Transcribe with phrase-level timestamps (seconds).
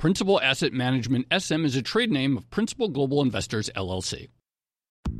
[0.00, 4.28] Principal Asset Management SM is a trade name of Principal Global Investors LLC.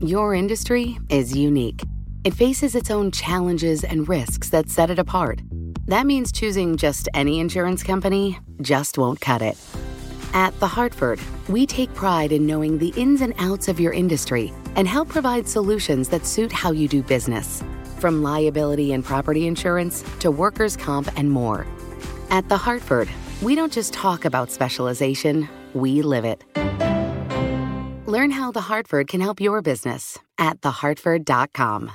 [0.00, 1.82] Your industry is unique.
[2.24, 5.42] It faces its own challenges and risks that set it apart.
[5.84, 9.58] That means choosing just any insurance company just won't cut it.
[10.32, 14.50] At The Hartford, we take pride in knowing the ins and outs of your industry
[14.77, 17.62] and help provide solutions that suit how you do business.
[17.98, 21.66] From liability and property insurance to workers' comp and more.
[22.30, 23.10] At The Hartford,
[23.42, 26.44] we don't just talk about specialization, we live it.
[28.06, 31.92] Learn how The Hartford can help your business at thehartford.com.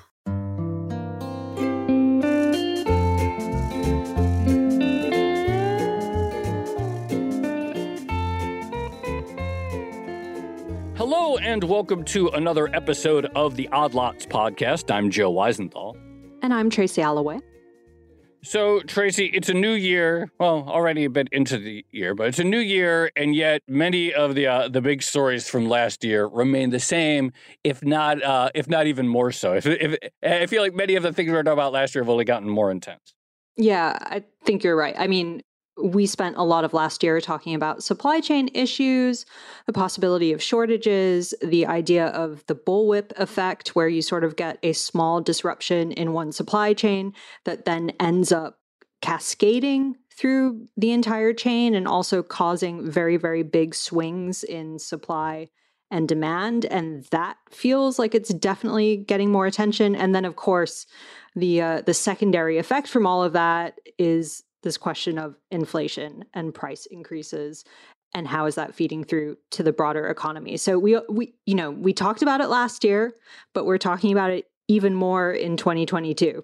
[10.98, 14.90] Hello, and welcome to another episode of the Odd Lots podcast.
[14.90, 15.96] I'm Joe Weisenthal.
[16.42, 17.42] And I'm Tracy Alloway.
[18.46, 20.32] So, Tracy, it's a new year.
[20.40, 24.14] Well, already a bit into the year, but it's a new year, and yet many
[24.14, 28.52] of the uh, the big stories from last year remain the same, if not uh,
[28.54, 29.54] if not even more so.
[29.54, 32.04] If, if I feel like many of the things we were talking about last year
[32.04, 33.16] have only gotten more intense.
[33.58, 34.96] Yeah, I think you're right.
[34.98, 35.42] I mean,
[35.82, 39.26] we spent a lot of last year talking about supply chain issues,
[39.66, 44.58] the possibility of shortages, the idea of the bullwhip effect, where you sort of get
[44.64, 48.60] a small disruption in one supply chain that then ends up
[49.02, 55.50] cascading through the entire chain and also causing very, very big swings in supply
[55.92, 56.66] and demand.
[56.66, 59.94] And that feels like it's definitely getting more attention.
[59.96, 60.86] And then, of course,
[61.36, 66.54] the uh, the secondary effect from all of that is this question of inflation and
[66.54, 67.64] price increases
[68.14, 71.72] and how is that feeding through to the broader economy so we we you know
[71.72, 73.14] we talked about it last year
[73.54, 76.44] but we're talking about it even more in 2022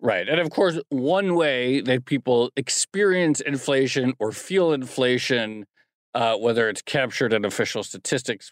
[0.00, 0.28] Right.
[0.28, 5.64] And of course, one way that people experience inflation or feel inflation,
[6.14, 8.50] uh, whether it's captured in official statistics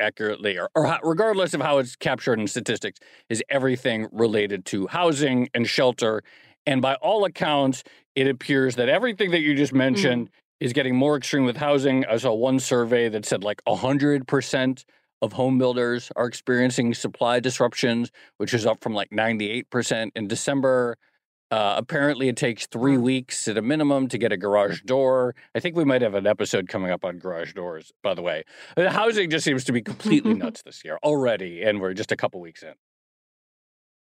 [0.00, 4.86] accurately or, or how, regardless of how it's captured in statistics, is everything related to
[4.86, 6.22] housing and shelter.
[6.64, 7.82] And by all accounts,
[8.14, 10.32] it appears that everything that you just mentioned mm.
[10.60, 12.04] is getting more extreme with housing.
[12.06, 14.84] I saw one survey that said like 100%
[15.22, 20.96] of home builders are experiencing supply disruptions, which is up from like 98% in December.
[21.50, 25.34] Uh, apparently, it takes three weeks at a minimum to get a garage door.
[25.54, 28.44] I think we might have an episode coming up on garage doors, by the way.
[28.76, 32.16] The housing just seems to be completely nuts this year already, and we're just a
[32.16, 32.74] couple weeks in.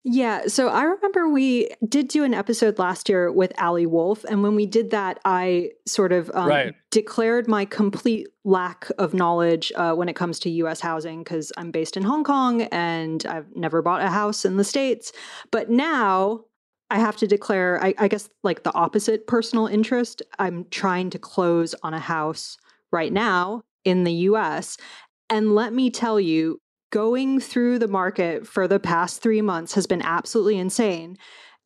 [0.09, 0.47] Yeah.
[0.47, 4.23] So I remember we did do an episode last year with Ali Wolf.
[4.23, 6.75] And when we did that, I sort of um, right.
[6.91, 11.72] declared my complete lack of knowledge uh, when it comes to US housing because I'm
[11.72, 15.12] based in Hong Kong and I've never bought a house in the States.
[15.51, 16.46] But now
[16.90, 20.22] I have to declare, I, I guess, like the opposite personal interest.
[20.40, 22.57] I'm trying to close on a house
[22.94, 24.78] right now in the US.
[25.29, 29.87] And let me tell you, going through the market for the past three months has
[29.87, 31.17] been absolutely insane.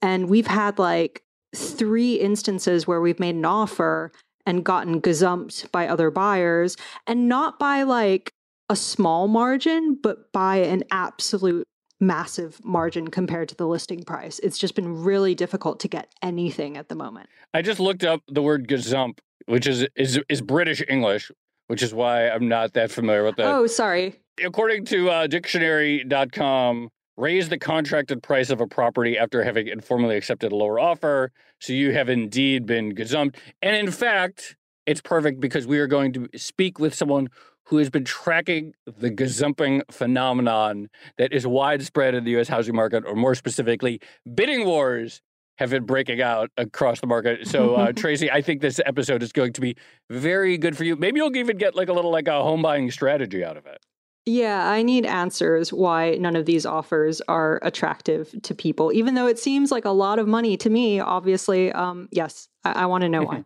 [0.01, 1.23] And we've had like
[1.55, 4.11] three instances where we've made an offer
[4.45, 8.33] and gotten gazumped by other buyers, and not by like
[8.69, 11.67] a small margin, but by an absolute
[11.99, 14.39] massive margin compared to the listing price.
[14.39, 17.29] It's just been really difficult to get anything at the moment.
[17.53, 21.31] I just looked up the word gazump, which is is is British English,
[21.67, 23.45] which is why I'm not that familiar with that.
[23.45, 29.67] Oh, sorry according to uh, dictionary.com, raise the contracted price of a property after having
[29.67, 31.31] informally accepted a lower offer.
[31.59, 33.35] So you have indeed been gazumped.
[33.61, 37.29] And in fact, it's perfect because we are going to speak with someone
[37.65, 43.03] who has been tracking the gazumping phenomenon that is widespread in the US housing market,
[43.05, 44.01] or more specifically,
[44.33, 45.21] bidding wars
[45.57, 47.47] have been breaking out across the market.
[47.47, 49.77] So, uh, Tracy, I think this episode is going to be
[50.09, 50.95] very good for you.
[50.95, 53.77] Maybe you'll even get like a little like a home buying strategy out of it.
[54.25, 59.25] Yeah, I need answers why none of these offers are attractive to people, even though
[59.25, 60.99] it seems like a lot of money to me.
[60.99, 63.45] Obviously, um, yes, I, I want to know why.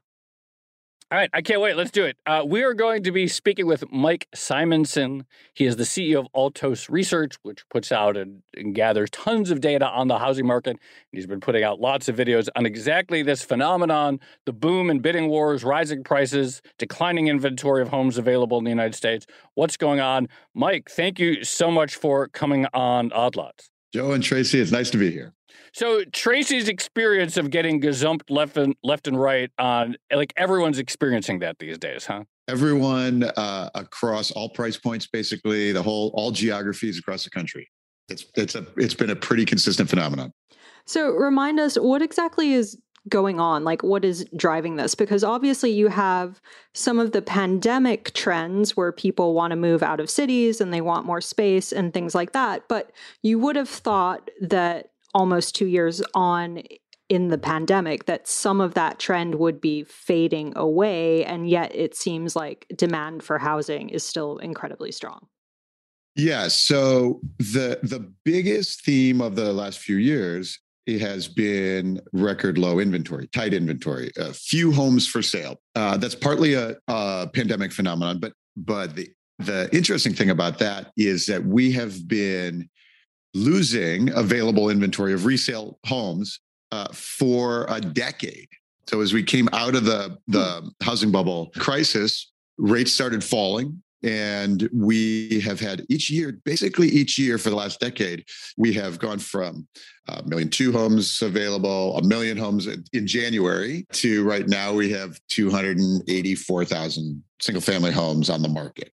[1.12, 1.78] All right, I can't wait.
[1.78, 2.18] Let's do it.
[2.26, 5.26] Uh, we are going to be speaking with Mike Simonsen.
[5.54, 9.62] He is the CEO of Altos Research, which puts out and, and, gathers tons of
[9.62, 10.72] data on the housing market.
[10.72, 10.80] And
[11.12, 15.30] he's been putting out lots of videos on exactly this phenomenon the boom in bidding
[15.30, 19.28] wars, rising prices, declining inventory of homes available in the United States.
[19.54, 20.28] What's going on?
[20.56, 23.70] Mike, thank you so much for coming on Odd Lots.
[23.96, 25.34] Joe and Tracy, it's nice to be here.
[25.72, 31.40] So Tracy's experience of getting gazumped left and left and right on like everyone's experiencing
[31.40, 32.26] that these days, huh?
[32.50, 37.70] Everyone uh, across all price points, basically the whole all geographies across the country.
[38.10, 40.34] It's it's a it's been a pretty consistent phenomenon.
[40.86, 42.78] So remind us what exactly is
[43.10, 43.64] going on?
[43.64, 44.96] Like, what is driving this?
[44.96, 46.42] Because obviously, you have
[46.74, 50.82] some of the pandemic trends where people want to move out of cities and they
[50.82, 52.68] want more space and things like that.
[52.68, 52.92] But
[53.22, 56.62] you would have thought that almost two years on
[57.08, 61.96] in the pandemic that some of that trend would be fading away and yet it
[61.96, 65.28] seems like demand for housing is still incredibly strong
[66.16, 72.58] yeah so the the biggest theme of the last few years it has been record
[72.58, 77.72] low inventory tight inventory a few homes for sale uh, that's partly a, a pandemic
[77.72, 79.10] phenomenon but but the
[79.40, 82.70] the interesting thing about that is that we have been
[83.34, 86.40] losing available inventory of resale homes
[86.72, 88.48] uh, for a decade.
[88.88, 93.82] So as we came out of the the housing bubble crisis, rates started falling.
[94.04, 98.26] And we have had each year, basically each year for the last decade,
[98.58, 99.68] we have gone from
[100.08, 105.20] a million two homes available, a million homes in January, to right now we have
[105.30, 108.92] 284,000 single family homes on the market.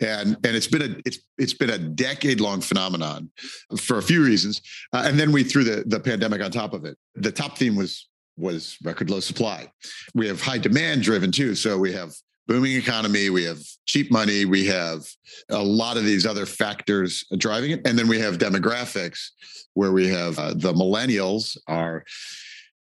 [0.00, 3.28] And and it's been a it's it's been a decade long phenomenon
[3.76, 4.62] for a few reasons.
[4.92, 6.96] Uh, and then we threw the the pandemic on top of it.
[7.16, 9.70] The top theme was was record low supply.
[10.14, 11.54] We have high demand driven too.
[11.54, 12.12] So we have
[12.46, 15.04] booming economy we have cheap money we have
[15.50, 19.30] a lot of these other factors driving it and then we have demographics
[19.74, 22.04] where we have uh, the millennials are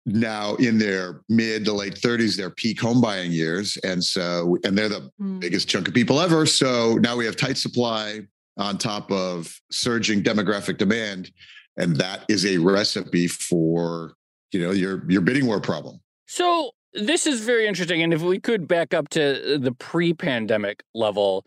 [0.06, 3.76] now in their mid to late 30s, their peak home buying years.
[3.79, 5.41] And so, and they're the mm.
[5.41, 6.47] biggest chunk of people ever.
[6.47, 8.20] So now we have tight supply
[8.56, 11.31] on top of surging demographic demand.
[11.76, 14.14] And that is a recipe for,
[14.52, 16.00] you know, your your bidding war problem.
[16.26, 18.02] So this is very interesting.
[18.02, 21.46] And if we could back up to the pre-pandemic level,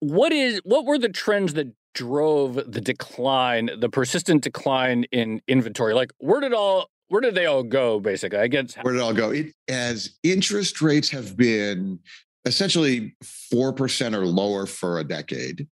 [0.00, 5.94] what is what were the trends that drove the decline, the persistent decline in inventory?
[5.94, 8.00] Like where did all where did they all go?
[8.00, 9.30] Basically, I guess where did it all go?
[9.30, 11.98] It as interest rates have been
[12.44, 15.68] essentially four percent or lower for a decade.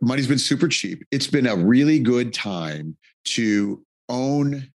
[0.00, 1.04] Money's been super cheap.
[1.10, 2.96] It's been a really good time
[3.26, 4.70] to own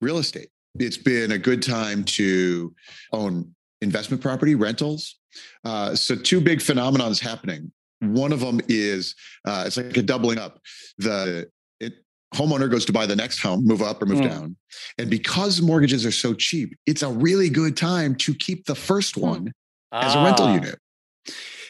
[0.00, 0.48] real estate.
[0.78, 2.74] It's been a good time to
[3.12, 5.16] own investment property, rentals.
[5.64, 7.72] Uh, so, two big phenomenons happening.
[8.00, 9.14] One of them is
[9.46, 10.60] uh, it's like a doubling up.
[10.98, 11.48] The
[12.34, 14.28] homeowner goes to buy the next home, move up or move mm.
[14.28, 14.56] down.
[14.98, 19.14] And because mortgages are so cheap, it's a really good time to keep the first
[19.14, 19.22] hmm.
[19.22, 19.52] one
[19.92, 20.54] as a rental ah.
[20.54, 20.78] unit.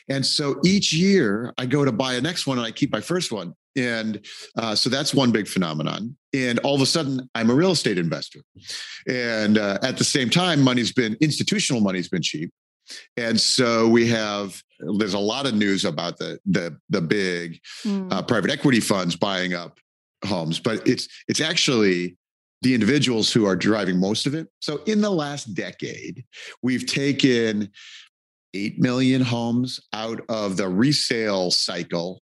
[0.09, 3.01] And so each year I go to buy a next one and I keep my
[3.01, 3.55] first one.
[3.77, 4.25] And
[4.57, 6.17] uh, so that's one big phenomenon.
[6.35, 8.41] And all of a sudden, I'm a real estate investor.
[9.09, 12.51] And uh, at the same time, money's been institutional money's been cheap.
[13.17, 14.63] And so we have
[14.99, 18.13] there's a lot of news about the the the big mm.
[18.13, 19.79] uh, private equity funds buying up
[20.25, 22.17] homes, but it's it's actually
[22.63, 24.49] the individuals who are driving most of it.
[24.61, 26.25] So in the last decade,
[26.63, 27.71] we've taken
[28.55, 32.23] 8 million homes out of the resale cycle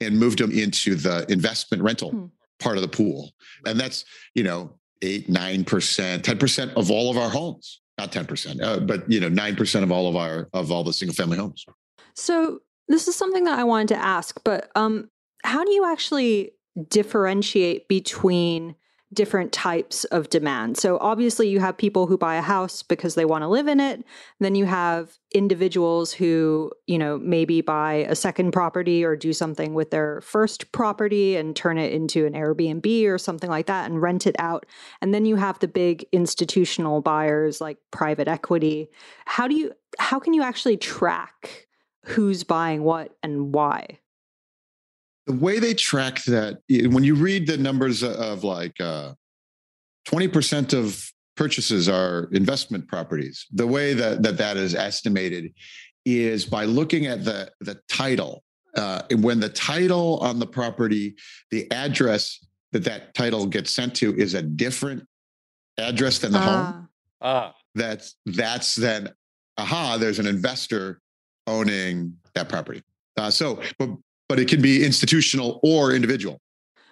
[0.00, 2.26] and moved them into the investment rental hmm.
[2.58, 3.30] part of the pool.
[3.66, 4.04] And that's,
[4.34, 7.80] you know, 8, 9%, 10% of all of our homes.
[7.98, 11.14] Not 10%, uh, but you know, 9% of all of our of all the single
[11.14, 11.66] family homes.
[12.14, 15.10] So this is something that I wanted to ask, but um
[15.44, 16.52] how do you actually
[16.88, 18.74] differentiate between
[19.12, 20.76] different types of demand.
[20.76, 23.80] So obviously you have people who buy a house because they want to live in
[23.80, 24.04] it.
[24.38, 29.74] Then you have individuals who, you know, maybe buy a second property or do something
[29.74, 34.00] with their first property and turn it into an Airbnb or something like that and
[34.00, 34.64] rent it out.
[35.00, 38.90] And then you have the big institutional buyers like private equity.
[39.24, 41.66] How do you how can you actually track
[42.04, 43.98] who's buying what and why?
[45.26, 49.12] The way they track that when you read the numbers of like uh,
[50.08, 55.52] 20% of purchases are investment properties the way that that, that is estimated
[56.04, 58.42] is by looking at the the title
[58.76, 61.14] uh, and when the title on the property
[61.50, 65.06] the address that that title gets sent to is a different
[65.78, 66.88] address than the home
[67.22, 67.50] uh.
[67.74, 69.08] that's that's then
[69.60, 71.00] aha, there's an investor
[71.46, 72.82] owning that property.
[73.16, 73.90] Uh, so, but
[74.30, 76.40] but it can be institutional or individual.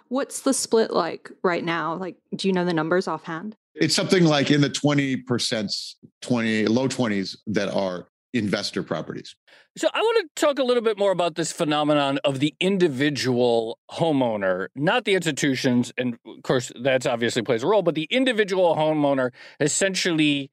[0.08, 1.94] What's the split like right now?
[1.94, 3.54] Like, do you know the numbers offhand?
[3.76, 9.36] It's something like in the 20%, 20, low 20s that are investor properties.
[9.76, 13.78] So I want to talk a little bit more about this phenomenon of the individual
[13.92, 15.92] homeowner, not the institutions.
[15.96, 19.30] And of course, that's obviously plays a role, but the individual homeowner
[19.60, 20.50] essentially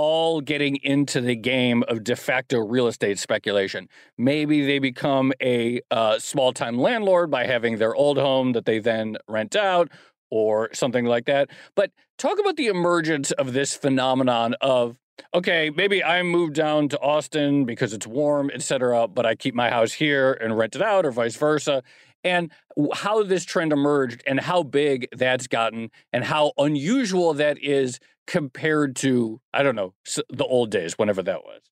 [0.00, 3.88] all getting into the game of de facto real estate speculation.
[4.16, 8.78] Maybe they become a uh, small time landlord by having their old home that they
[8.78, 9.90] then rent out
[10.30, 11.50] or something like that.
[11.74, 14.96] But talk about the emergence of this phenomenon of
[15.34, 19.68] okay, maybe I moved down to Austin because it's warm, etc., but I keep my
[19.68, 21.82] house here and rent it out or vice versa.
[22.28, 22.50] And
[22.92, 28.94] how this trend emerged and how big that's gotten and how unusual that is compared
[28.96, 29.94] to, I don't know,
[30.28, 31.62] the old days, whenever that was.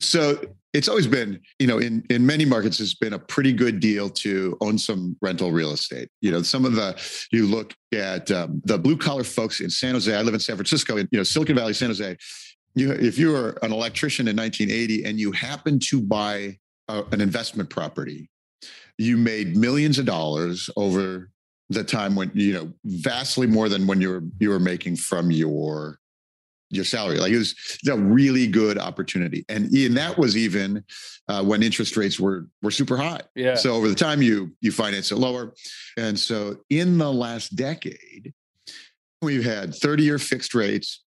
[0.00, 0.40] So
[0.72, 4.10] it's always been, you know, in in many markets, it's been a pretty good deal
[4.10, 6.08] to own some rental real estate.
[6.20, 9.94] You know, some of the you look at um, the blue collar folks in San
[9.94, 10.14] Jose.
[10.14, 12.16] I live in San Francisco, in you know Silicon Valley, San Jose.
[12.74, 16.58] You, if you were an electrician in 1980 and you happened to buy
[16.88, 18.28] a, an investment property,
[18.98, 21.30] you made millions of dollars over
[21.70, 25.30] the time when you know vastly more than when you were you were making from
[25.30, 25.98] your
[26.70, 27.18] your salary.
[27.18, 27.54] Like it was
[27.88, 30.84] a really good opportunity, and and that was even
[31.28, 33.20] uh, when interest rates were were super high.
[33.34, 33.54] Yeah.
[33.54, 35.54] So over the time you you finance it lower,
[35.96, 38.32] and so in the last decade,
[39.22, 41.02] we've had thirty year fixed rates,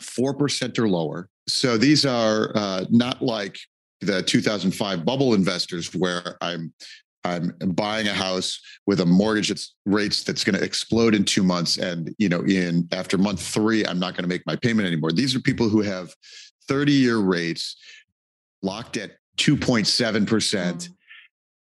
[0.00, 1.28] four percent or lower.
[1.48, 3.58] So these are uh, not like
[4.00, 6.72] the 2005 bubble investors where I'm
[7.24, 11.42] I'm buying a house with a mortgage that's rates that's going to explode in two
[11.42, 11.76] months.
[11.76, 15.12] And, you know, in after month three, I'm not going to make my payment anymore.
[15.12, 16.14] These are people who have
[16.68, 17.76] 30 year rates
[18.62, 20.88] locked at 2.7% mm.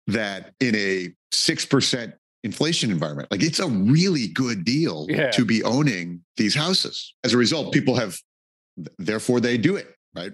[0.07, 3.29] that in a 6% inflation environment.
[3.31, 5.31] Like it's a really good deal yeah.
[5.31, 7.13] to be owning these houses.
[7.24, 8.17] As a result, people have,
[8.98, 10.31] therefore they do it, right?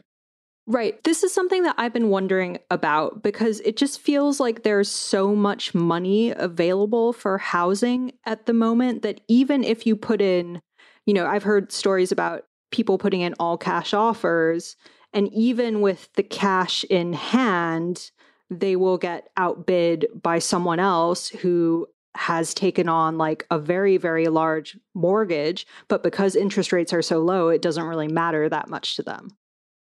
[0.67, 1.03] Right.
[1.03, 5.35] This is something that I've been wondering about because it just feels like there's so
[5.35, 10.59] much money available for housing at the moment that even if you put in,
[11.05, 14.75] you know, I've heard stories about people putting in all cash offers,
[15.13, 18.09] and even with the cash in hand,
[18.49, 24.29] they will get outbid by someone else who has taken on like a very, very
[24.29, 25.67] large mortgage.
[25.89, 29.29] But because interest rates are so low, it doesn't really matter that much to them.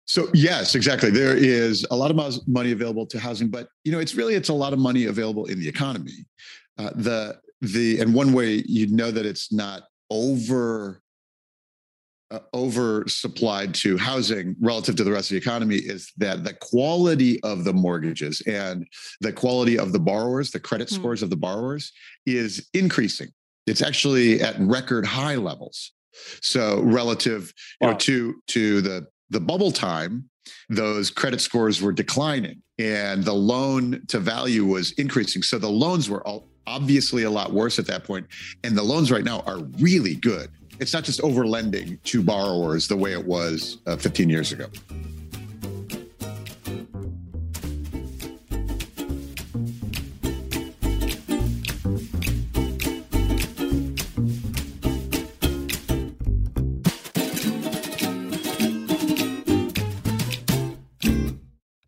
[0.05, 1.09] So yes, exactly.
[1.09, 4.49] There is a lot of money available to housing, but you know, it's really it's
[4.49, 6.25] a lot of money available in the economy.
[6.77, 11.01] Uh, the the and one way you know that it's not over
[12.31, 16.53] uh, over supplied to housing relative to the rest of the economy is that the
[16.53, 18.87] quality of the mortgages and
[19.21, 20.93] the quality of the borrowers, the credit mm.
[20.93, 21.91] scores of the borrowers,
[22.25, 23.29] is increasing.
[23.67, 25.91] It's actually at record high levels.
[26.41, 27.87] So relative wow.
[27.87, 30.29] you know, to to the the bubble time,
[30.69, 35.41] those credit scores were declining and the loan to value was increasing.
[35.41, 38.27] So the loans were all obviously a lot worse at that point,
[38.63, 40.49] And the loans right now are really good.
[40.79, 44.67] It's not just over lending to borrowers the way it was uh, 15 years ago.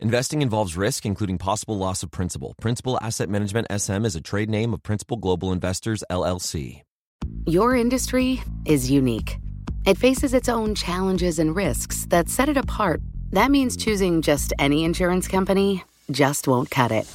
[0.00, 2.54] Investing involves risk, including possible loss of principal.
[2.60, 6.82] Principal Asset Management SM is a trade name of Principal Global Investors, LLC.
[7.46, 9.38] Your industry is unique.
[9.84, 13.00] It faces its own challenges and risks that set it apart.
[13.32, 17.10] That means choosing just any insurance company just won't cut it.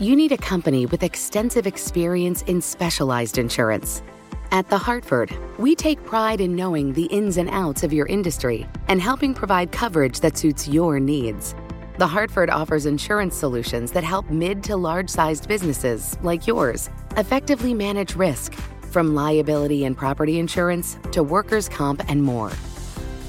[0.00, 4.02] You need a company with extensive experience in specialized insurance.
[4.50, 8.66] At The Hartford, we take pride in knowing the ins and outs of your industry
[8.88, 11.54] and helping provide coverage that suits your needs.
[11.98, 17.74] The Hartford offers insurance solutions that help mid to large sized businesses like yours effectively
[17.74, 18.54] manage risk,
[18.92, 22.52] from liability and property insurance to workers' comp and more.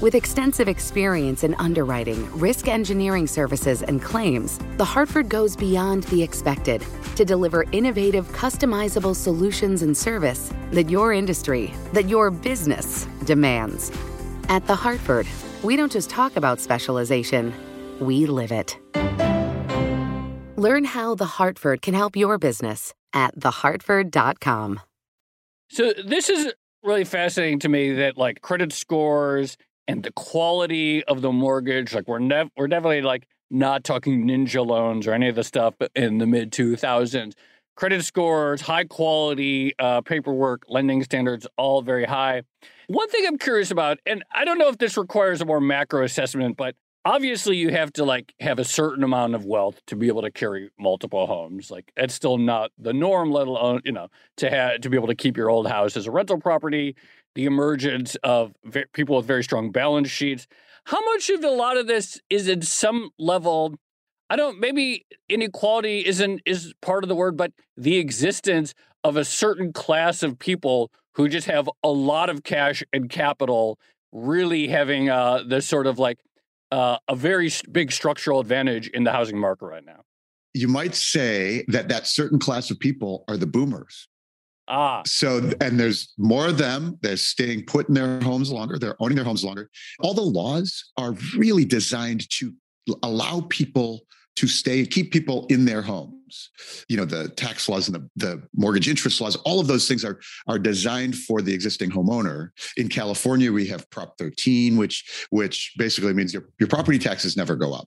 [0.00, 6.22] With extensive experience in underwriting, risk engineering services, and claims, The Hartford goes beyond the
[6.22, 6.86] expected
[7.16, 13.90] to deliver innovative, customizable solutions and service that your industry, that your business demands.
[14.48, 15.26] At The Hartford,
[15.64, 17.52] we don't just talk about specialization,
[18.00, 18.78] we live it.
[20.56, 24.80] Learn how The Hartford can help your business at thehartford.com.
[25.70, 26.52] So, this is
[26.82, 31.94] really fascinating to me that like credit scores and the quality of the mortgage.
[31.94, 35.74] Like we're never we're definitely like not talking ninja loans or any of the stuff
[35.94, 37.34] in the mid 2000s.
[37.76, 42.42] Credit scores, high quality uh, paperwork, lending standards, all very high.
[42.88, 46.04] One thing I'm curious about, and I don't know if this requires a more macro
[46.04, 50.08] assessment, but obviously you have to like have a certain amount of wealth to be
[50.08, 54.08] able to carry multiple homes like it's still not the norm let alone you know
[54.36, 56.94] to have to be able to keep your old house as a rental property
[57.34, 58.54] the emergence of
[58.92, 60.46] people with very strong balance sheets.
[60.84, 63.74] How much of a lot of this is in some level?
[64.28, 64.58] I don't.
[64.60, 70.22] Maybe inequality isn't is part of the word, but the existence of a certain class
[70.22, 73.78] of people who just have a lot of cash and capital,
[74.12, 76.18] really having uh, this sort of like
[76.70, 80.04] uh, a very big structural advantage in the housing market right now.
[80.54, 84.08] You might say that that certain class of people are the boomers.
[84.68, 85.02] Ah.
[85.04, 86.98] So, and there's more of them.
[87.02, 88.78] They're staying put in their homes longer.
[88.78, 89.68] They're owning their homes longer.
[90.00, 92.52] All the laws are really designed to
[93.02, 94.02] allow people
[94.40, 96.50] to stay, keep people in their homes.
[96.88, 100.02] You know, the tax laws and the, the mortgage interest laws, all of those things
[100.02, 102.48] are, are designed for the existing homeowner.
[102.78, 107.54] In California, we have Prop 13, which, which basically means your, your property taxes never
[107.54, 107.86] go up.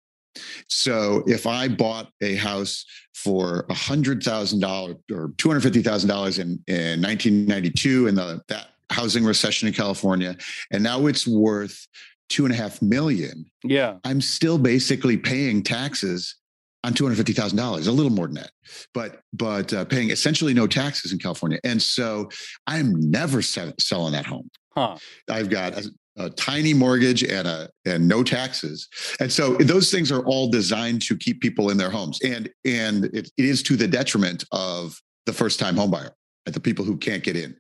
[0.68, 5.84] So if I bought a house for a hundred thousand dollars or two hundred fifty
[5.84, 10.36] thousand dollars in in 1992 in the that housing recession in California,
[10.72, 11.88] and now it's worth
[12.30, 13.46] two and a half million.
[13.64, 16.36] Yeah, I'm still basically paying taxes
[16.84, 18.52] on two hundred fifty thousand dollars, a little more than that,
[18.94, 22.30] but but uh, paying essentially no taxes in California, and so
[22.68, 24.50] I'm never selling that home.
[24.76, 24.98] Huh.
[25.30, 25.74] I've got
[26.18, 28.88] a tiny mortgage and a and no taxes.
[29.20, 32.20] And so those things are all designed to keep people in their homes.
[32.24, 36.12] And and it, it is to the detriment of the first time homebuyer
[36.46, 37.56] the people who can't get in.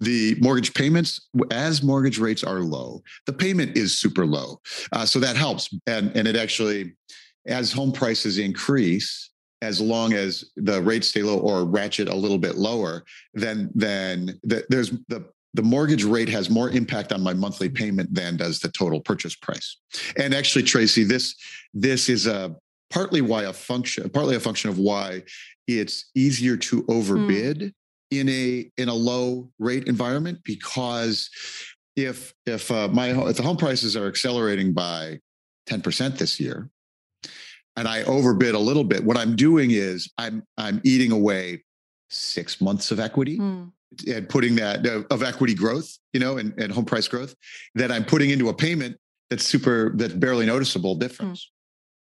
[0.00, 4.58] The mortgage payments as mortgage rates are low the payment is super low.
[4.90, 5.68] Uh, so that helps.
[5.86, 6.94] And and it actually
[7.46, 9.30] as home prices increase
[9.62, 14.38] as long as the rates stay low or ratchet a little bit lower, then then
[14.42, 15.24] the, there's the
[15.54, 19.34] the mortgage rate has more impact on my monthly payment than does the total purchase
[19.34, 19.76] price.
[20.16, 21.36] And actually, Tracy, this
[21.74, 22.56] this is a
[22.90, 25.22] partly why a function, partly a function of why
[25.68, 27.72] it's easier to overbid mm.
[28.10, 31.30] in a in a low rate environment because
[31.94, 35.18] if if uh, my if the home prices are accelerating by
[35.68, 36.68] 10% this year
[37.76, 41.64] and I overbid a little bit, what I'm doing is I'm I'm eating away
[42.10, 43.38] six months of equity.
[43.38, 43.72] Mm
[44.06, 47.34] and putting that uh, of equity growth, you know, and, and home price growth
[47.74, 48.96] that I'm putting into a payment
[49.30, 51.50] that's super, that's barely noticeable difference.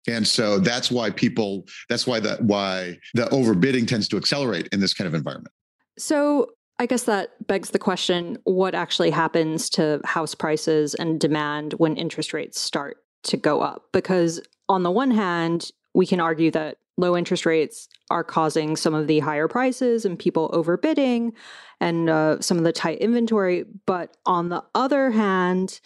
[0.07, 0.15] Mm.
[0.15, 4.79] And so that's why people, that's why the, why the overbidding tends to accelerate in
[4.79, 5.53] this kind of environment.
[5.97, 11.73] So I guess that begs the question what actually happens to house prices and demand
[11.73, 13.85] when interest rates start to go up?
[13.93, 18.93] Because on the one hand, we can argue that low interest rates are causing some
[18.93, 21.31] of the higher prices and people overbidding
[21.79, 23.65] and uh, some of the tight inventory.
[23.85, 25.79] But on the other hand,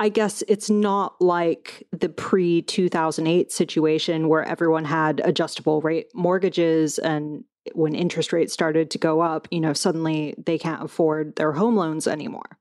[0.00, 6.98] I guess it's not like the pre 2008 situation where everyone had adjustable rate mortgages
[6.98, 11.52] and when interest rates started to go up, you know, suddenly they can't afford their
[11.52, 12.58] home loans anymore.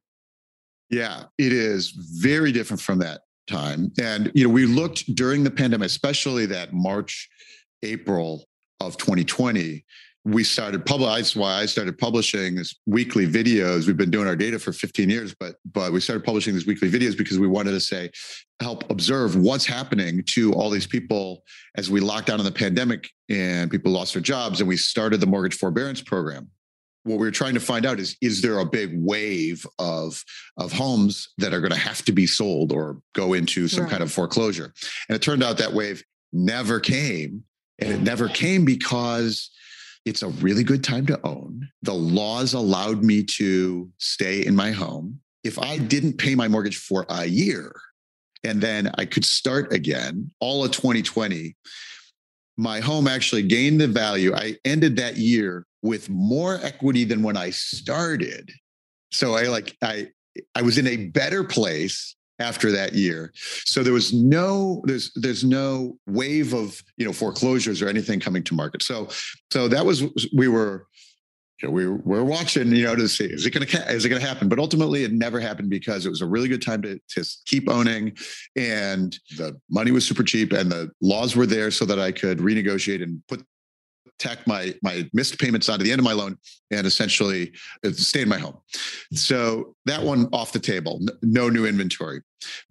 [0.90, 3.92] Yeah, it is very different from that time.
[4.00, 7.30] And, you know, we looked during the pandemic, especially that March,
[7.84, 8.46] April
[8.80, 9.84] of 2020,
[10.26, 11.08] we started publish.
[11.08, 13.88] That's why I started publishing this weekly videos.
[13.88, 16.92] We've been doing our data for 15 years, but but we started publishing these weekly
[16.92, 18.12] videos because we wanted to say,
[18.60, 21.44] help observe what's happening to all these people
[21.76, 25.22] as we locked down in the pandemic and people lost their jobs, and we started
[25.22, 26.50] the mortgage forbearance program
[27.08, 30.24] what we are trying to find out is is there a big wave of
[30.58, 33.92] of homes that are going to have to be sold or go into some right.
[33.92, 34.74] kind of foreclosure?
[35.08, 37.44] And it turned out that wave never came
[37.80, 39.50] and it never came because
[40.06, 41.68] it's a really good time to own.
[41.82, 45.20] The laws allowed me to stay in my home.
[45.44, 47.74] If i didn't pay my mortgage for a year
[48.44, 51.56] and then i could start again all of 2020
[52.58, 57.38] my home actually gained the value i ended that year with more equity than when
[57.38, 58.52] I started.
[59.12, 60.10] So I like I
[60.56, 63.32] I was in a better place after that year.
[63.66, 68.44] So there was no there's there's no wave of you know foreclosures or anything coming
[68.44, 68.84] to market.
[68.84, 69.10] So
[69.52, 70.04] so that was
[70.36, 70.88] we were
[71.62, 74.10] you know, we were watching, you know, to see is it going to is it
[74.10, 74.48] going to happen?
[74.48, 77.70] But ultimately, it never happened because it was a really good time to to keep
[77.70, 78.16] owning,
[78.56, 82.40] and the money was super cheap, and the laws were there so that I could
[82.40, 83.44] renegotiate and put
[84.20, 86.38] tack my my missed payments onto the end of my loan
[86.72, 88.58] and essentially uh, stay in my home.
[89.14, 92.22] So that one off the table, no new inventory.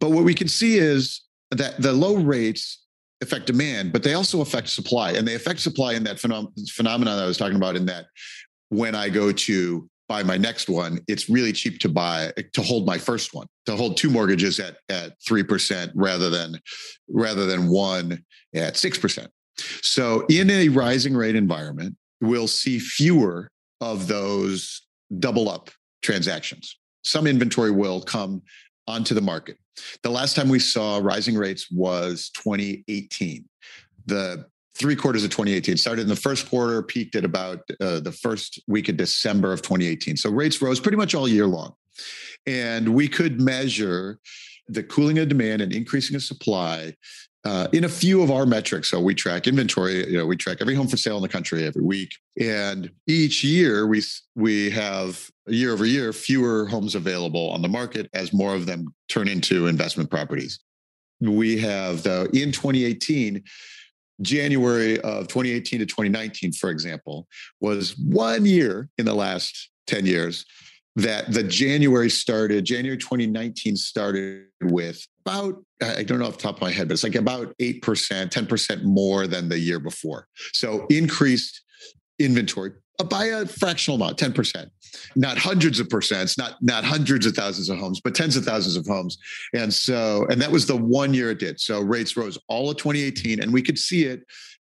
[0.00, 2.82] But what we can see is that the low rates
[3.22, 7.18] affect demand, but they also affect supply, and they affect supply in that phenom- phenomenon
[7.18, 7.76] I was talking about.
[7.76, 8.06] In that,
[8.68, 12.86] when I go to buy my next one, it's really cheap to buy to hold
[12.86, 16.60] my first one, to hold two mortgages at at three percent rather than
[17.08, 18.24] rather than one
[18.54, 19.30] at six percent.
[19.82, 23.50] So, in a rising rate environment, we'll see fewer
[23.80, 24.82] of those
[25.18, 25.70] double up
[26.02, 26.76] transactions.
[27.04, 28.42] Some inventory will come
[28.86, 29.56] onto the market.
[30.02, 33.44] The last time we saw rising rates was 2018.
[34.06, 38.12] The three quarters of 2018 started in the first quarter, peaked at about uh, the
[38.12, 40.16] first week of December of 2018.
[40.16, 41.74] So rates rose pretty much all year long.
[42.46, 44.18] And we could measure
[44.68, 46.94] the cooling of demand and increasing of supply
[47.44, 48.90] uh, in a few of our metrics.
[48.90, 50.10] So we track inventory.
[50.10, 52.10] You know, we track every home for sale in the country every week,
[52.40, 54.02] and each year we
[54.34, 58.92] we have year over year fewer homes available on the market as more of them
[59.08, 60.58] turn into investment properties.
[61.20, 63.44] We have the in 2018.
[64.22, 67.26] January of 2018 to 2019, for example,
[67.60, 70.44] was one year in the last 10 years
[70.96, 76.56] that the January started, January 2019 started with about, I don't know off the top
[76.56, 80.26] of my head, but it's like about 8%, 10% more than the year before.
[80.52, 81.62] So increased
[82.18, 84.70] inventory Uh, by a fractional amount, 10%,
[85.16, 88.76] not hundreds of percents, not, not hundreds of thousands of homes, but tens of thousands
[88.76, 89.18] of homes.
[89.54, 91.60] And so, and that was the one year it did.
[91.60, 94.22] So rates rose all of 2018 and we could see it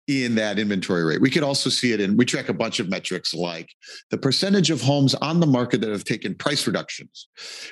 [0.07, 1.21] in that inventory rate.
[1.21, 3.69] We could also see it in, we track a bunch of metrics like
[4.11, 7.27] the percentage of homes on the market that have taken price reductions,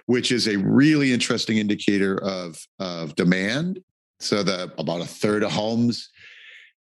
[0.07, 3.79] which is a really interesting indicator of, of demand.
[4.19, 6.09] So the about a third of homes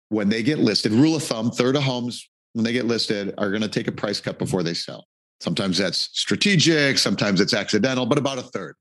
[0.09, 3.51] when they get listed, rule of thumb, third of homes when they get listed are
[3.51, 5.07] going to take a price cut before they sell.
[5.41, 8.77] Sometimes that's strategic, sometimes it's accidental, but about a third.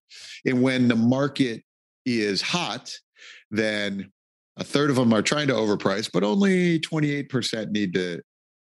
[0.46, 1.64] And when the market
[2.06, 2.94] is hot,
[3.50, 4.12] then
[4.58, 8.22] a third of them are trying to overprice, but only 28% need to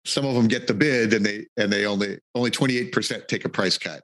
[0.06, 3.48] some of them get the bid and they and they only only 28% take a
[3.48, 4.02] price cut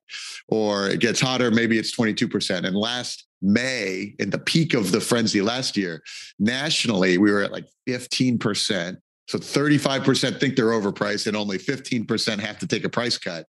[0.48, 5.00] or it gets hotter maybe it's 22% and last may in the peak of the
[5.00, 6.02] frenzy last year
[6.38, 8.96] nationally we were at like 15%
[9.30, 13.46] so 35% think they're overpriced and only 15% have to take a price cut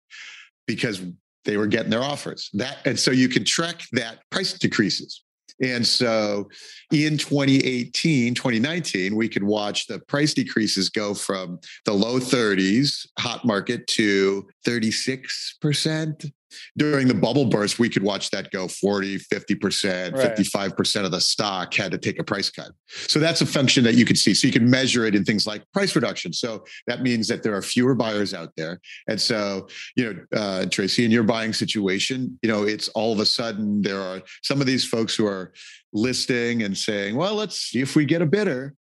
[0.65, 1.03] because
[1.45, 2.49] they were getting their offers.
[2.53, 5.21] That and so you can track that price decreases.
[5.61, 6.49] And so
[6.91, 13.45] in 2018, 2019, we could watch the price decreases go from the low 30s hot
[13.45, 16.31] market to 36%,
[16.77, 20.37] during the bubble burst, we could watch that go 40, 50%, right.
[20.37, 22.71] 55% of the stock had to take a price cut.
[22.87, 24.33] So that's a function that you could see.
[24.33, 26.33] So you can measure it in things like price reduction.
[26.33, 28.79] So that means that there are fewer buyers out there.
[29.07, 33.19] And so, you know, uh, Tracy, in your buying situation, you know, it's all of
[33.19, 35.53] a sudden there are some of these folks who are
[35.93, 38.73] listing and saying, well, let's see if we get a bidder.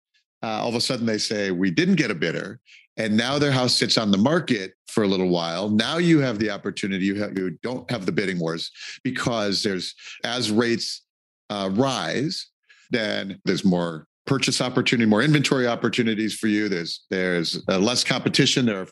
[0.43, 2.59] Uh, all of a sudden they say, we didn't get a bidder
[2.97, 5.69] and now their house sits on the market for a little while.
[5.69, 8.71] Now you have the opportunity you, have, you don't have the bidding wars
[9.03, 11.03] because there's as rates
[11.49, 12.47] uh, rise
[12.91, 16.69] then there's more purchase opportunity more inventory opportunities for you.
[16.69, 18.65] There's there's uh, less competition.
[18.65, 18.87] There are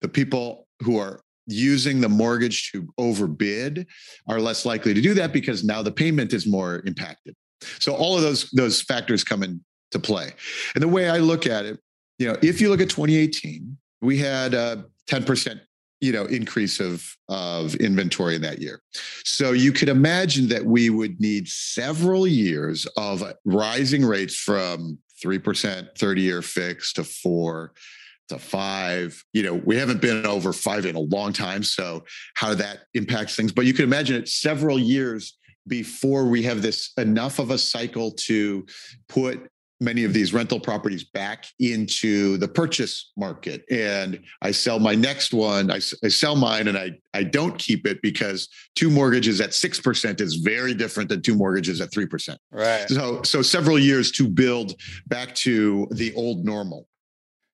[0.00, 3.86] the people who are using the mortgage to overbid
[4.28, 7.34] are less likely to do that because now the payment is more impacted.
[7.78, 9.62] So all of those those factors come into
[10.00, 10.32] play.
[10.74, 11.78] And the way i look at it
[12.18, 15.60] you know, if you look at 2018, we had a 10%
[16.02, 18.82] you know increase of of inventory in that year.
[19.24, 25.96] So you could imagine that we would need several years of rising rates from 3%
[25.96, 27.72] 30 year fixed to 4
[28.28, 32.52] to 5 you know we haven't been over 5 in a long time so how
[32.54, 33.52] that impacts things.
[33.52, 38.10] But you can imagine it several years before we have this enough of a cycle
[38.10, 38.66] to
[39.08, 39.48] put
[39.82, 43.64] many of these rental properties back into the purchase market.
[43.70, 47.86] And i sell my next one i, I sell mine and I, I don't keep
[47.86, 52.88] it because two mortgages at 6% is very different than two mortgages at 3% right.
[52.88, 54.74] So so several years to build
[55.06, 56.86] back to the old normal.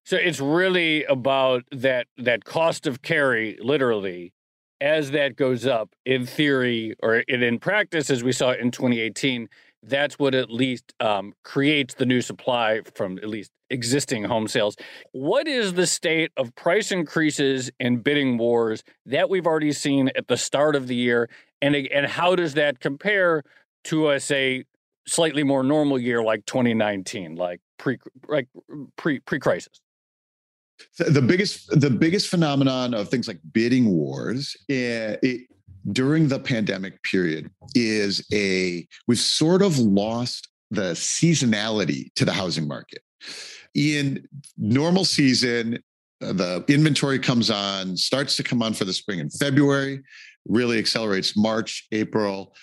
[0.05, 4.33] So it's really about that that cost of carry literally.
[4.81, 9.49] As that goes up, in theory or in practice, as we saw in 2018,
[9.83, 14.77] that's what at least um, creates the new supply from at least existing home sales.
[15.13, 20.29] What is the state of price increases and bidding wars that we've already seen at
[20.29, 21.29] the start of the year,
[21.63, 23.43] and and how does that compare
[23.85, 24.65] to a say
[25.07, 28.49] slightly more normal year like 2019, like pre like
[28.97, 29.81] pre pre crisis?
[30.99, 35.17] The biggest the biggest phenomenon of things like bidding wars eh,
[35.93, 42.69] during the pandemic period is a we've sort of lost the seasonality to the housing
[42.69, 43.03] market.
[43.75, 45.79] In normal season,
[46.21, 50.03] the inventory comes on, starts to come on for the spring in February,
[50.47, 52.55] really accelerates March, April,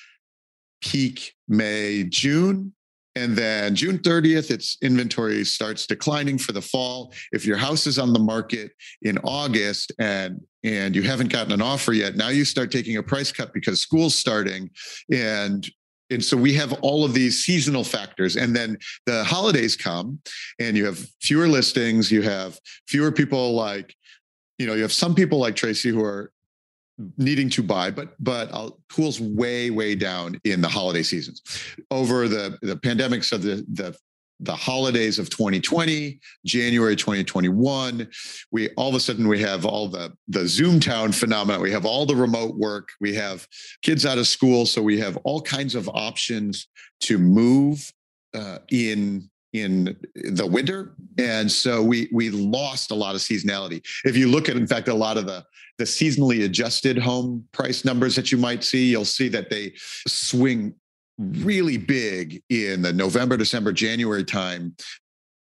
[0.82, 2.74] peak May, June,
[3.16, 7.14] and then June 30th, its inventory starts declining for the fall.
[7.32, 11.62] If your house is on the market in August and and you haven't gotten an
[11.62, 14.70] offer yet, now you start taking a price cut because school's starting.
[15.12, 15.66] And
[16.12, 20.20] and so we have all of these seasonal factors and then the holidays come
[20.60, 23.96] and you have fewer listings you have fewer people like
[24.60, 26.32] you know you have some people like tracy who are
[27.18, 31.42] needing to buy, but but uh, cools way way down in the holiday seasons.
[31.92, 33.96] Over the the pandemics of the the
[34.42, 38.06] the holidays of 2020 january 2021
[38.52, 41.60] we all of a sudden we have all the the zoom town phenomena.
[41.60, 42.90] We have all the remote work.
[43.00, 43.48] We have
[43.82, 44.66] kids out of school.
[44.66, 46.68] So we have all kinds of options
[47.02, 47.92] to move
[48.34, 49.30] uh, in
[49.62, 50.94] in the winter.
[51.18, 53.84] And so we we lost a lot of seasonality.
[54.04, 55.46] If you look at in fact a lot of the
[55.78, 59.74] the seasonally adjusted home price numbers that you might see you'll see that they
[60.08, 60.74] swing
[61.18, 64.74] really big in the november december january time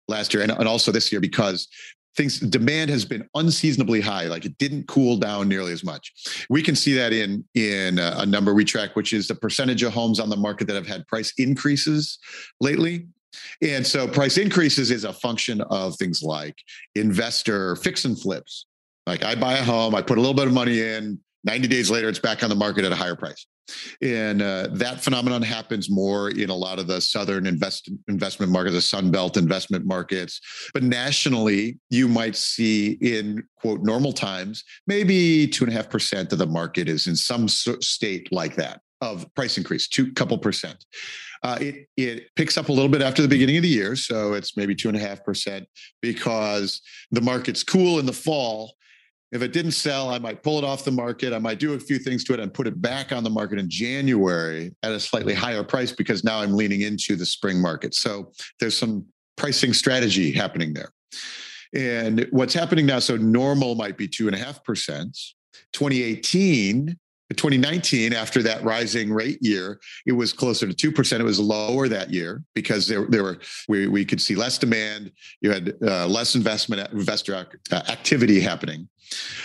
[0.09, 1.69] last year and, and also this year because
[2.17, 4.27] things demand has been unseasonably high.
[4.27, 6.13] Like it didn't cool down nearly as much.
[6.49, 9.83] We can see that in in uh, a number we track which is the percentage
[9.83, 12.19] of homes on the market that have had price increases
[12.61, 13.07] lately
[13.63, 16.57] and so price increases is a function of things like
[16.95, 18.67] investor fix and flips.
[19.07, 21.91] Like I buy a home, I put a little bit of money in, 90 days
[21.91, 23.47] later, it's back on the market at a higher price.
[24.03, 28.75] And uh, that phenomenon happens more in a lot of the southern invest, investment markets,
[28.75, 30.41] the Sun Belt investment markets.
[30.75, 36.33] But nationally, you might see in quote normal times, maybe two and a half percent
[36.33, 40.85] of the market is in some state like that of price increase, two couple percent.
[41.43, 44.33] Uh, it it picks up a little bit after the beginning of the year, so
[44.33, 45.67] it's maybe two and a half percent
[46.01, 46.81] because
[47.11, 48.75] the market's cool in the fall.
[49.33, 51.33] If it didn't sell, I might pull it off the market.
[51.33, 53.59] I might do a few things to it and put it back on the market
[53.59, 57.95] in January at a slightly higher price because now I'm leaning into the spring market.
[57.95, 58.31] So
[58.61, 59.05] there's some
[59.37, 60.93] pricing strategy happening there.
[61.75, 65.19] And what's happening now, so normal might be two and a half percent.
[65.73, 66.97] 2018
[67.31, 71.21] 2019, after that rising rate year, it was closer to 2%.
[71.21, 75.11] It was lower that year because there, there were, we, we could see less demand.
[75.41, 78.89] You had uh, less investment, investor uh, activity happening.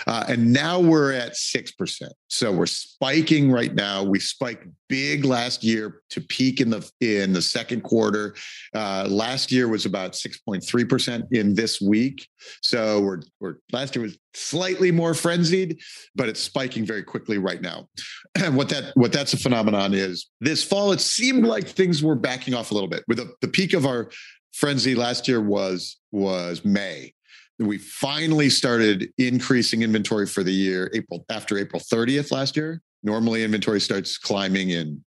[0.06, 2.10] Uh, and now we're at 6%.
[2.28, 4.02] So we're spiking right now.
[4.02, 8.34] We spiked big last year to peak in the in the second quarter.
[8.74, 12.26] Uh, last year was about 6.3% in this week.
[12.62, 15.80] So we're we're last year was slightly more frenzied,
[16.14, 17.88] but it's spiking very quickly right now.
[18.34, 22.16] And what that what that's a phenomenon is this fall, it seemed like things were
[22.16, 23.04] backing off a little bit.
[23.08, 24.10] With the, the peak of our
[24.52, 27.14] frenzy last year was was May
[27.60, 32.80] we finally started increasing inventory for the year April after April 30th last year.
[33.02, 35.04] Normally inventory starts climbing in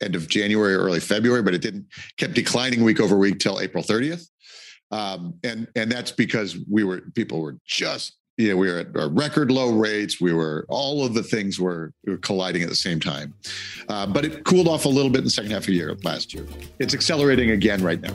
[0.00, 1.86] end of January or early February, but it didn't
[2.16, 4.28] kept declining week over week till April 30th.
[4.90, 8.96] Um, and and that's because we were people were just you know, we were at
[8.96, 10.20] our record low rates.
[10.20, 13.34] We were all of the things were, were colliding at the same time,
[13.88, 15.94] uh, but it cooled off a little bit in the second half of the year
[16.04, 16.46] last year.
[16.78, 18.14] It's accelerating again right now.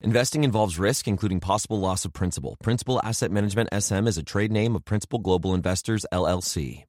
[0.00, 2.56] Investing involves risk, including possible loss of principal.
[2.62, 6.84] Principal Asset Management SM is a trade name of Principal Global Investors, LLC.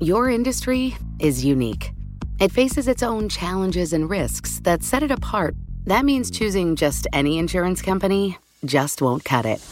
[0.00, 1.92] Your industry is unique.
[2.40, 5.54] It faces its own challenges and risks that set it apart.
[5.84, 9.64] That means choosing just any insurance company just won't cut it.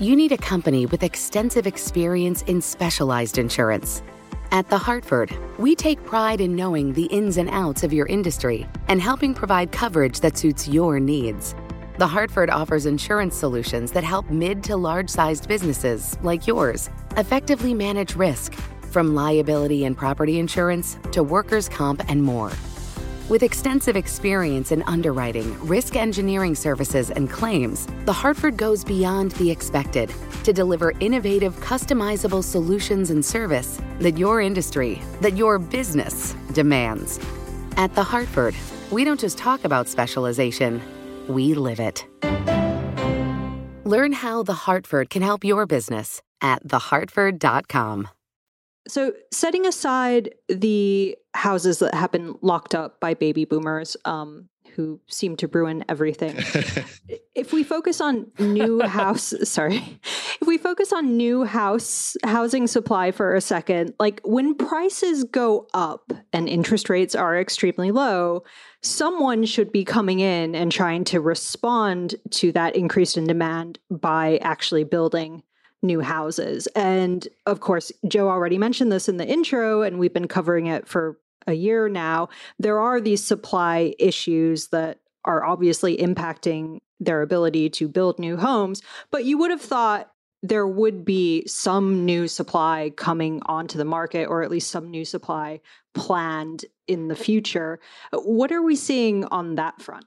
[0.00, 4.02] You need a company with extensive experience in specialized insurance.
[4.52, 8.66] At The Hartford, we take pride in knowing the ins and outs of your industry
[8.88, 11.54] and helping provide coverage that suits your needs.
[11.98, 17.72] The Hartford offers insurance solutions that help mid to large sized businesses like yours effectively
[17.72, 18.52] manage risk
[18.90, 22.52] from liability and property insurance to workers' comp and more.
[23.30, 29.50] With extensive experience in underwriting, risk engineering services, and claims, The Hartford goes beyond the
[29.50, 30.12] expected
[30.44, 37.18] to deliver innovative, customizable solutions and service that your industry, that your business demands.
[37.78, 38.54] At The Hartford,
[38.90, 40.82] we don't just talk about specialization,
[41.28, 42.06] we live it.
[43.84, 48.08] Learn how The Hartford can help your business at thehartford.com.
[48.88, 55.00] So, setting aside the houses that have been locked up by baby boomers um, who
[55.08, 56.36] seem to ruin everything,
[57.34, 59.98] if we focus on new house, sorry,
[60.40, 65.66] if we focus on new house housing supply for a second, like when prices go
[65.74, 68.44] up and interest rates are extremely low,
[68.82, 74.38] someone should be coming in and trying to respond to that increase in demand by
[74.42, 75.42] actually building
[75.82, 76.66] new houses.
[76.68, 80.86] And of course, Joe already mentioned this in the intro, and we've been covering it
[80.86, 82.28] for a year now.
[82.58, 88.82] There are these supply issues that are obviously impacting their ability to build new homes,
[89.10, 90.10] but you would have thought
[90.42, 95.04] there would be some new supply coming onto the market, or at least some new
[95.04, 95.60] supply
[95.94, 97.80] planned in the future.
[98.12, 100.04] What are we seeing on that front?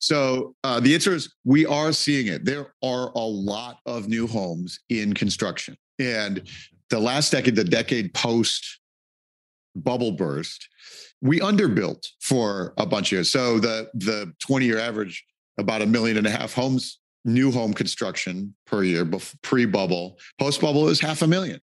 [0.00, 2.44] So uh, the answer is we are seeing it.
[2.44, 5.76] There are a lot of new homes in construction.
[5.98, 6.42] And
[6.88, 8.79] the last decade, the decade post
[9.74, 10.68] bubble burst,
[11.20, 13.30] we underbuilt for a bunch of years.
[13.30, 15.24] So the the 20 year average,
[15.58, 19.08] about a million and a half homes, new home construction per year,
[19.42, 20.18] pre bubble.
[20.38, 21.60] Post bubble is half a million.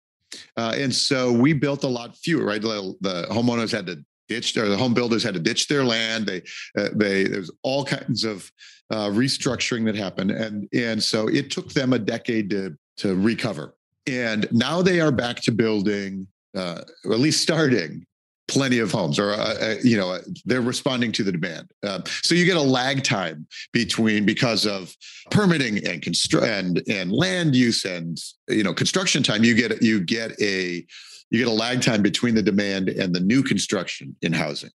[0.58, 2.62] Uh, and so we built a lot fewer, right?
[2.62, 6.26] The, the homeowners had to ditch or the home builders had to ditch their land
[6.26, 6.42] they
[6.78, 8.52] uh, they there's all kinds of
[8.92, 13.76] uh, restructuring that happened and and so it took them a decade to to recover
[14.08, 18.06] and now they are back to building uh, or at least starting
[18.48, 22.36] plenty of homes or uh, uh you know they're responding to the demand uh, so
[22.36, 24.96] you get a lag time between because of
[25.32, 30.00] permitting and constru- and and land use and you know construction time you get you
[30.00, 30.86] get a
[31.32, 34.70] you get a lag time between the demand and the new construction in housing.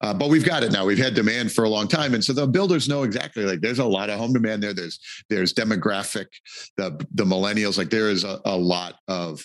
[0.00, 0.84] Uh, but we've got it now.
[0.84, 3.44] We've had demand for a long time, and so the builders know exactly.
[3.44, 4.74] Like, there's a lot of home demand there.
[4.74, 4.98] There's
[5.30, 6.26] there's demographic,
[6.76, 7.78] the the millennials.
[7.78, 9.44] Like, there is a, a lot of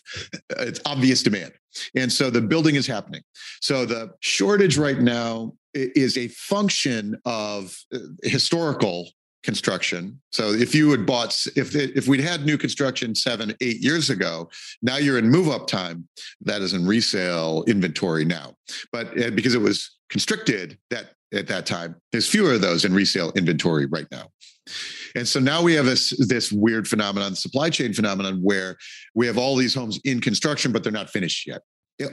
[0.58, 1.54] it's obvious demand,
[1.96, 3.22] and so the building is happening.
[3.62, 9.10] So the shortage right now is a function of uh, historical
[9.44, 10.20] construction.
[10.32, 14.50] So if you had bought, if if we'd had new construction seven, eight years ago,
[14.82, 16.08] now you're in move up time.
[16.42, 18.56] That is in resale inventory now,
[18.92, 22.94] but uh, because it was constricted that at that time, there's fewer of those in
[22.94, 24.30] resale inventory right now.
[25.16, 28.78] And so now we have this this weird phenomenon, supply chain phenomenon, where
[29.16, 31.62] we have all these homes in construction, but they're not finished yet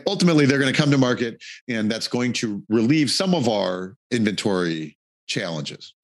[0.07, 3.97] ultimately they're going to come to market and that's going to relieve some of our
[4.11, 4.97] inventory
[5.29, 5.95] challenges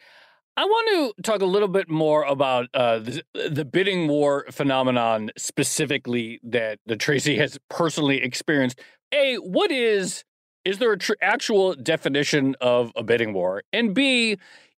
[0.56, 5.30] I want to talk a little bit more about uh, the, the, bidding war phenomenon
[5.34, 8.78] specifically that the Tracy has personally experienced.
[9.12, 10.24] A, what is
[10.66, 13.62] is there a tr- actual definition of a bidding war?
[13.72, 14.36] And B,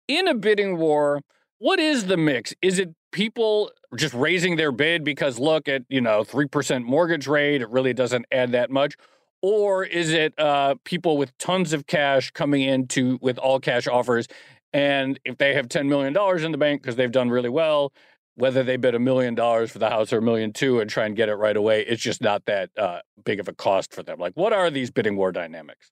[0.07, 1.21] in a bidding war,
[1.59, 2.53] what is the mix?
[2.61, 7.27] Is it people just raising their bid because look at you know three percent mortgage
[7.27, 7.61] rate?
[7.61, 8.95] It really doesn't add that much.
[9.41, 14.27] Or is it uh, people with tons of cash coming into with all cash offers
[14.73, 17.93] and if they have $10 million in the bank because they've done really well,
[18.35, 21.05] whether they bid a million dollars for the house or a million two and try
[21.05, 24.01] and get it right away, it's just not that uh, big of a cost for
[24.01, 24.17] them.
[24.17, 25.91] Like, what are these bidding war dynamics?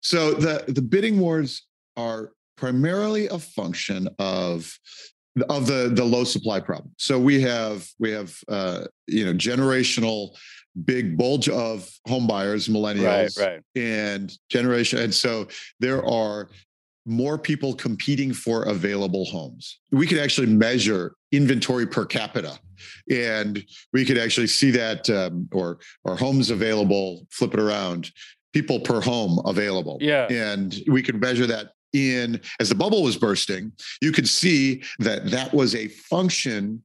[0.00, 4.78] So the the bidding wars are primarily a function of
[5.48, 6.92] of the the low supply problem.
[6.96, 10.30] So we have we have uh, you know generational
[10.84, 13.60] big bulge of home buyers, millennials, right, right.
[13.74, 15.48] and generation, and so
[15.80, 16.48] there are
[17.06, 19.78] more people competing for available homes.
[19.92, 22.58] We could actually measure inventory per capita,
[23.10, 27.26] and we could actually see that, um, or or homes available.
[27.30, 28.10] Flip it around,
[28.52, 29.98] people per home available.
[30.00, 33.72] Yeah, and we could measure that in as the bubble was bursting.
[34.00, 36.82] You could see that that was a function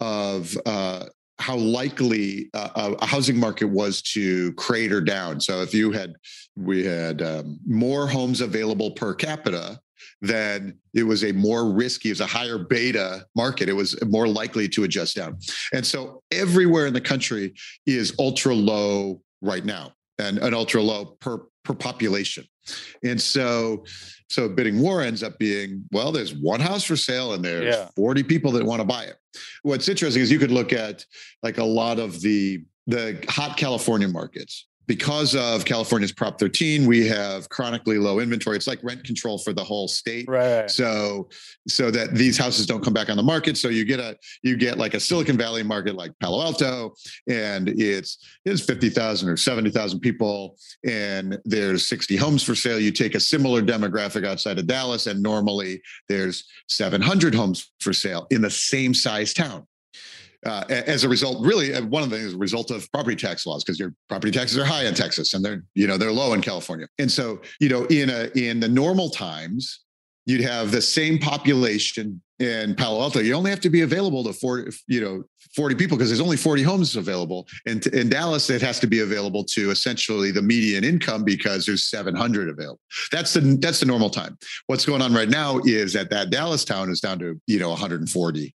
[0.00, 1.06] of uh,
[1.38, 5.40] how likely uh, a housing market was to crater down.
[5.40, 6.14] So if you had
[6.56, 9.80] we had um, more homes available per capita,
[10.20, 13.68] then it was a more risky, it was a higher beta market.
[13.68, 15.38] It was more likely to adjust down.
[15.72, 17.54] And so everywhere in the country
[17.86, 22.44] is ultra low right now and an ultra low per per population.
[23.04, 23.84] And so
[24.30, 27.88] so bidding war ends up being, well, there's one house for sale and there's yeah.
[27.96, 29.16] 40 people that want to buy it.
[29.62, 31.04] What's interesting is you could look at
[31.42, 37.06] like a lot of the the hot California markets because of California's Prop 13, we
[37.06, 38.56] have chronically low inventory.
[38.56, 40.26] It's like rent control for the whole state.
[40.26, 40.68] Right.
[40.68, 41.28] So
[41.68, 43.58] so that these houses don't come back on the market.
[43.58, 46.94] So you get a you get like a Silicon Valley market like Palo Alto,
[47.28, 52.80] and it's it's 50,000 or 70,000 people, and there's 60 homes for sale.
[52.80, 58.26] You take a similar demographic outside of Dallas, and normally there's 700 homes for sale
[58.30, 59.66] in the same size town
[60.46, 63.44] uh, as a result, really, uh, one of the things a result of property tax
[63.44, 66.32] laws, because your property taxes are high in Texas and they're, you know, they're low
[66.32, 66.86] in California.
[66.98, 69.80] And so, you know, in a in the normal times,
[70.26, 73.18] you'd have the same population in Palo Alto.
[73.18, 75.24] You only have to be available to 40, you know,
[75.56, 77.48] 40 people because there's only 40 homes available.
[77.66, 81.84] And in Dallas, it has to be available to essentially the median income because there's
[81.84, 82.80] 700 available.
[83.10, 84.38] That's the that's the normal time.
[84.66, 87.70] What's going on right now is that that Dallas town is down to you know
[87.70, 88.54] 140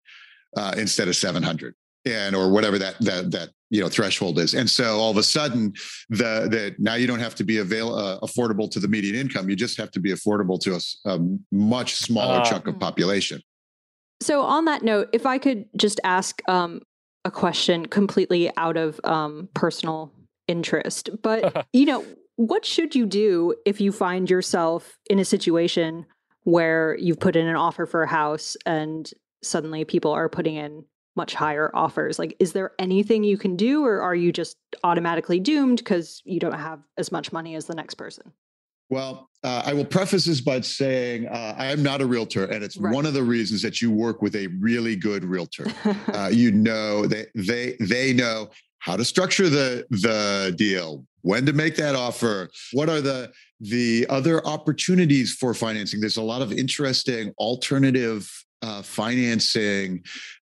[0.55, 1.75] uh, instead of 700
[2.05, 4.53] and or whatever that that that you know threshold is.
[4.53, 5.73] And so all of a sudden
[6.09, 9.49] the that now you don't have to be avail uh, affordable to the median income.
[9.49, 11.19] You just have to be affordable to a, a
[11.51, 13.41] much smaller uh, chunk of population.
[14.21, 16.81] So on that note if i could just ask um,
[17.25, 20.11] a question completely out of um, personal
[20.47, 26.05] interest but you know what should you do if you find yourself in a situation
[26.43, 29.11] where you've put in an offer for a house and
[29.43, 30.85] suddenly people are putting in
[31.15, 32.17] much higher offers.
[32.17, 36.39] Like, is there anything you can do, or are you just automatically doomed because you
[36.39, 38.31] don't have as much money as the next person?
[38.89, 42.63] Well, uh, I will preface this by saying uh, I am not a realtor, and
[42.63, 42.93] it's right.
[42.93, 45.67] one of the reasons that you work with a really good realtor.
[46.13, 51.53] uh, you know, they they they know how to structure the the deal, when to
[51.53, 56.01] make that offer, what are the the other opportunities for financing.
[56.01, 58.29] There's a lot of interesting alternative
[58.63, 60.03] uh, financing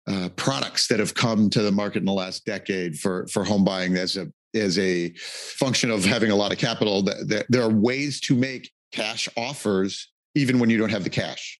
[0.06, 3.64] uh, products that have come to the market in the last decade for for home
[3.64, 5.10] buying as a as a
[5.58, 7.02] function of having a lot of capital.
[7.02, 11.10] That, that there are ways to make cash offers even when you don't have the
[11.10, 11.58] cash.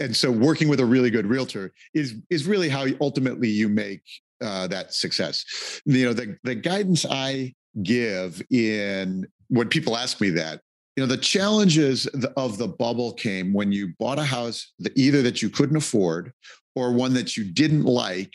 [0.00, 4.02] And so, working with a really good realtor is is really how ultimately you make
[4.40, 5.80] uh, that success.
[5.84, 10.60] You know, the the guidance I give in when people ask me that
[10.98, 15.22] you know the challenges of the bubble came when you bought a house that either
[15.22, 16.32] that you couldn't afford
[16.74, 18.34] or one that you didn't like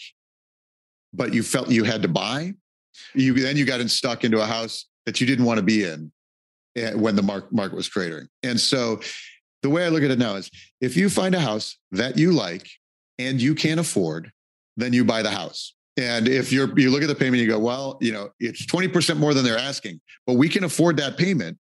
[1.12, 2.54] but you felt you had to buy.
[3.14, 6.10] You then you got stuck into a house that you didn't want to be in
[6.78, 8.28] eh, when the market was cratering.
[8.44, 9.02] And so
[9.62, 10.50] the way i look at it now is
[10.80, 12.70] if you find a house that you like
[13.20, 14.32] and you can't afford
[14.78, 15.74] then you buy the house.
[15.98, 19.18] And if you're you look at the payment you go well you know it's 20%
[19.18, 21.58] more than they're asking but we can afford that payment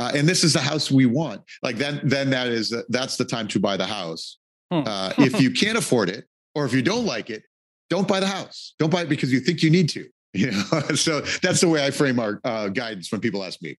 [0.00, 1.42] uh, and this is the house we want.
[1.62, 4.38] Like then then that is that's the time to buy the house.
[4.72, 4.82] Hmm.
[4.86, 6.24] uh, if you can't afford it
[6.54, 7.42] or if you don't like it
[7.90, 8.74] don't buy the house.
[8.78, 10.80] Don't buy it because you think you need to you know?
[10.94, 13.76] So that's the way i frame our uh, guidance when people ask me.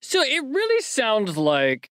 [0.00, 1.90] So it really sounds like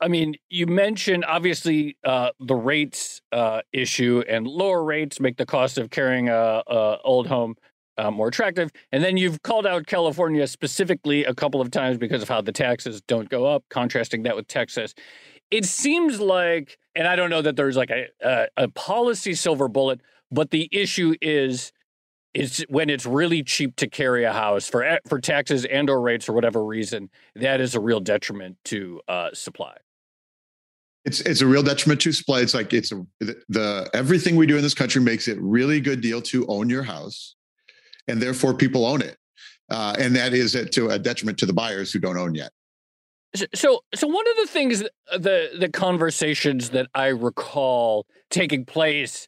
[0.00, 5.46] I mean, you mentioned obviously uh, the rates uh, issue, and lower rates make the
[5.46, 7.54] cost of carrying a, a old home
[7.98, 8.70] uh, more attractive.
[8.90, 12.52] And then you've called out California specifically a couple of times because of how the
[12.52, 14.94] taxes don't go up, contrasting that with Texas.
[15.50, 19.68] It seems like, and I don't know that there's like a, a, a policy silver
[19.68, 21.72] bullet, but the issue is
[22.34, 26.00] is when it's really cheap to carry a house for eh, for taxes and or
[26.00, 29.76] rates or whatever reason, that is a real detriment to uh, supply.
[31.04, 32.40] It's it's a real detriment to supply.
[32.40, 35.80] It's like it's a the, the everything we do in this country makes it really
[35.80, 37.34] good deal to own your house
[38.08, 39.16] and therefore people own it.
[39.70, 42.52] Uh, and that is to a detriment to the buyers who don't own yet.
[43.54, 49.26] So, so one of the things, the the conversations that I recall taking place,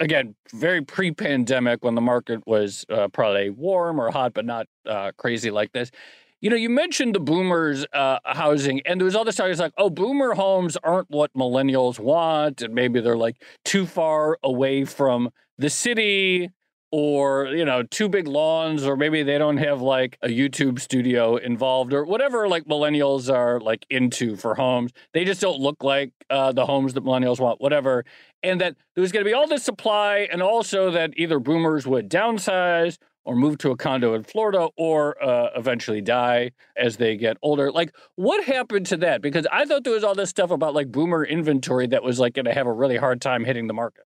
[0.00, 5.12] again, very pre-pandemic when the market was uh, probably warm or hot, but not uh,
[5.16, 5.92] crazy like this.
[6.40, 9.48] You know, you mentioned the boomers uh, housing, and there was all this talk.
[9.48, 14.38] It's like, oh, boomer homes aren't what millennials want, and maybe they're like too far
[14.42, 16.50] away from the city
[16.92, 21.36] or you know two big lawns or maybe they don't have like a youtube studio
[21.36, 24.92] involved or whatever like millennials are like into for homes.
[25.12, 28.04] They just don't look like uh, the homes that millennials want whatever.
[28.42, 32.08] And that there's going to be all this supply and also that either boomers would
[32.08, 37.36] downsize or move to a condo in florida or uh, eventually die as they get
[37.42, 37.72] older.
[37.72, 39.20] Like what happened to that?
[39.20, 42.34] Because i thought there was all this stuff about like boomer inventory that was like
[42.34, 44.05] going to have a really hard time hitting the market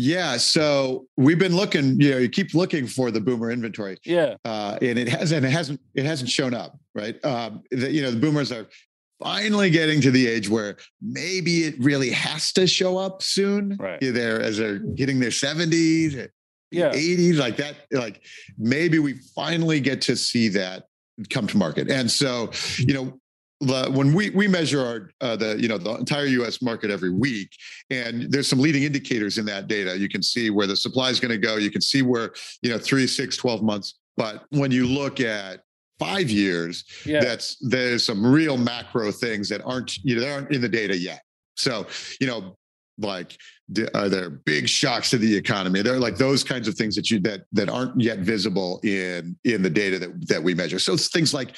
[0.00, 2.00] yeah, so we've been looking.
[2.00, 3.98] You know, you keep looking for the boomer inventory.
[4.04, 5.44] Yeah, uh, and it hasn't.
[5.44, 5.80] It hasn't.
[5.94, 6.78] It hasn't shown up.
[6.94, 7.22] Right.
[7.24, 8.66] Um, the, you know, the boomers are
[9.22, 13.76] finally getting to the age where maybe it really has to show up soon.
[13.78, 14.00] Right.
[14.00, 16.16] There as they're hitting their seventies,
[16.70, 17.76] yeah, eighties, like that.
[17.92, 18.22] Like
[18.58, 20.84] maybe we finally get to see that
[21.28, 21.90] come to market.
[21.90, 23.19] And so, you know,
[23.60, 26.62] when we we measure our uh, the you know the entire U.S.
[26.62, 27.50] market every week,
[27.90, 29.98] and there's some leading indicators in that data.
[29.98, 31.56] You can see where the supply is going to go.
[31.56, 32.32] You can see where
[32.62, 33.98] you know three, six, 12 months.
[34.16, 35.60] But when you look at
[35.98, 37.20] five years, yeah.
[37.20, 40.96] that's there's some real macro things that aren't you know they aren't in the data
[40.96, 41.22] yet.
[41.56, 41.86] So
[42.20, 42.56] you know
[43.00, 43.36] like
[43.94, 47.10] are there big shocks to the economy there are like those kinds of things that
[47.10, 50.94] you that that aren't yet visible in in the data that that we measure so
[50.94, 51.56] it's things like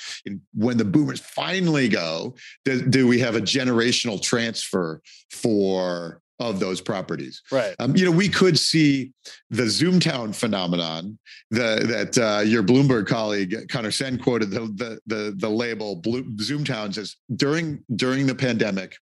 [0.54, 2.34] when the boomers finally go
[2.64, 7.42] do, do we have a generational transfer for of those properties.
[7.50, 7.74] Right.
[7.78, 9.12] Um, you know, we could see
[9.50, 11.18] the Zoomtown phenomenon.
[11.50, 16.24] The that uh, your Bloomberg colleague Conor Sen quoted the the the, the label Blue,
[16.36, 18.96] Zoomtowns as during during the pandemic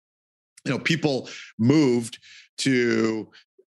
[0.64, 1.28] you know people
[1.58, 2.18] moved
[2.58, 3.28] to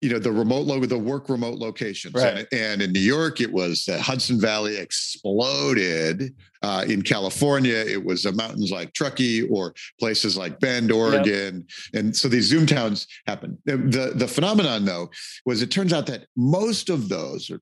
[0.00, 2.14] you know the remote logo the work remote locations.
[2.14, 2.38] Right.
[2.38, 6.34] and, and, in new york it was uh, hudson valley exploded.
[6.62, 11.66] Uh, in california it was the mountains like truckee or places like bend oregon.
[11.94, 12.00] Yep.
[12.00, 13.56] and so these zoom towns happened.
[13.64, 15.10] The, the phenomenon though
[15.46, 17.60] was it turns out that most of those or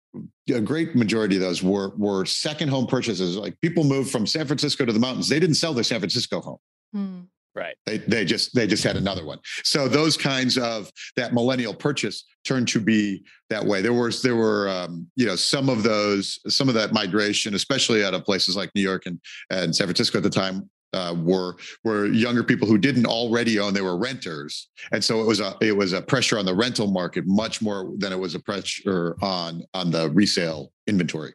[0.53, 3.37] a great majority of those were were second home purchases.
[3.37, 5.29] Like people moved from san francisco to the mountains.
[5.29, 6.59] They didn't sell their san francisco home.
[6.93, 7.21] Hmm.
[7.59, 7.75] Right.
[7.87, 9.41] They, they just they just had another one.
[9.65, 13.83] So those kinds of that millennial purchase turned to be that way.
[13.83, 18.05] There was there were um, you know some of those some of that migration, especially
[18.05, 19.19] out of places like New York and
[19.51, 23.75] and San Francisco at the time, uh, were were younger people who didn't already own;
[23.75, 26.87] they were renters, and so it was a it was a pressure on the rental
[26.87, 31.35] market much more than it was a pressure on on the resale inventory.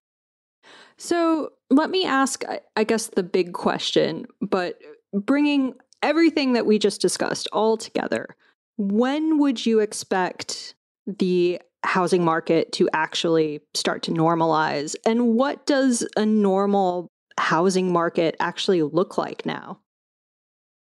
[0.97, 2.43] So let me ask,
[2.77, 4.79] I guess, the big question, but
[5.13, 8.35] bringing everything that we just discussed all together,
[8.77, 10.75] when would you expect
[11.07, 14.95] the housing market to actually start to normalize?
[15.05, 19.79] And what does a normal housing market actually look like now?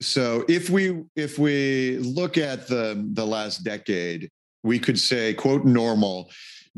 [0.00, 4.28] So if we if we look at the the last decade,
[4.64, 6.30] we could say quote normal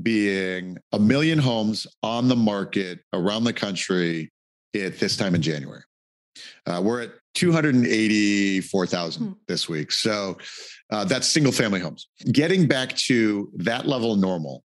[0.03, 4.31] being a million homes on the market around the country
[4.75, 5.83] at this time in January.
[6.67, 9.33] Uh, we're at 284,000 hmm.
[9.49, 9.93] this week.
[9.93, 10.39] So
[10.91, 12.09] uh, that's single family homes.
[12.33, 14.63] Getting back to that level of normal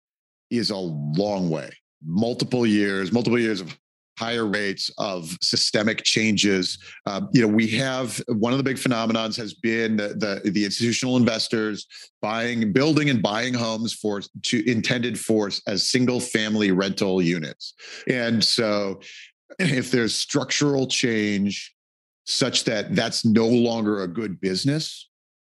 [0.50, 1.70] is a long way.
[2.04, 3.76] Multiple years, multiple years of
[4.20, 6.78] higher rates of systemic changes.
[7.06, 10.08] Uh, you know, we have one of the big phenomenons has been the,
[10.44, 11.86] the, the institutional investors
[12.20, 17.72] buying, building, and buying homes for to intended for as single family rental units.
[18.08, 19.00] And so,
[19.58, 21.74] if there's structural change
[22.30, 25.08] such that that's no longer a good business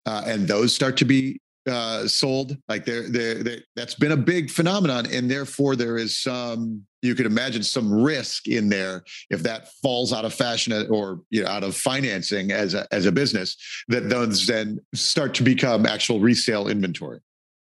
[0.05, 2.57] uh, and those start to be uh, sold.
[2.67, 7.25] Like they're, they're, that's been a big phenomenon and therefore there is some you could
[7.25, 11.63] imagine some risk in there if that falls out of fashion or you know out
[11.63, 13.57] of financing as a as a business
[13.89, 17.19] that those then start to become actual resale inventory.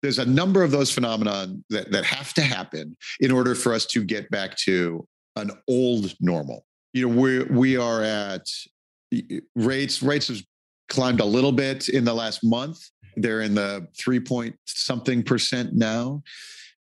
[0.01, 3.85] There's a number of those phenomenon that, that have to happen in order for us
[3.87, 6.65] to get back to an old normal.
[6.93, 8.47] You know we we are at
[9.55, 10.41] rates rates have
[10.89, 12.80] climbed a little bit in the last month.
[13.16, 16.24] They're in the three point something percent now.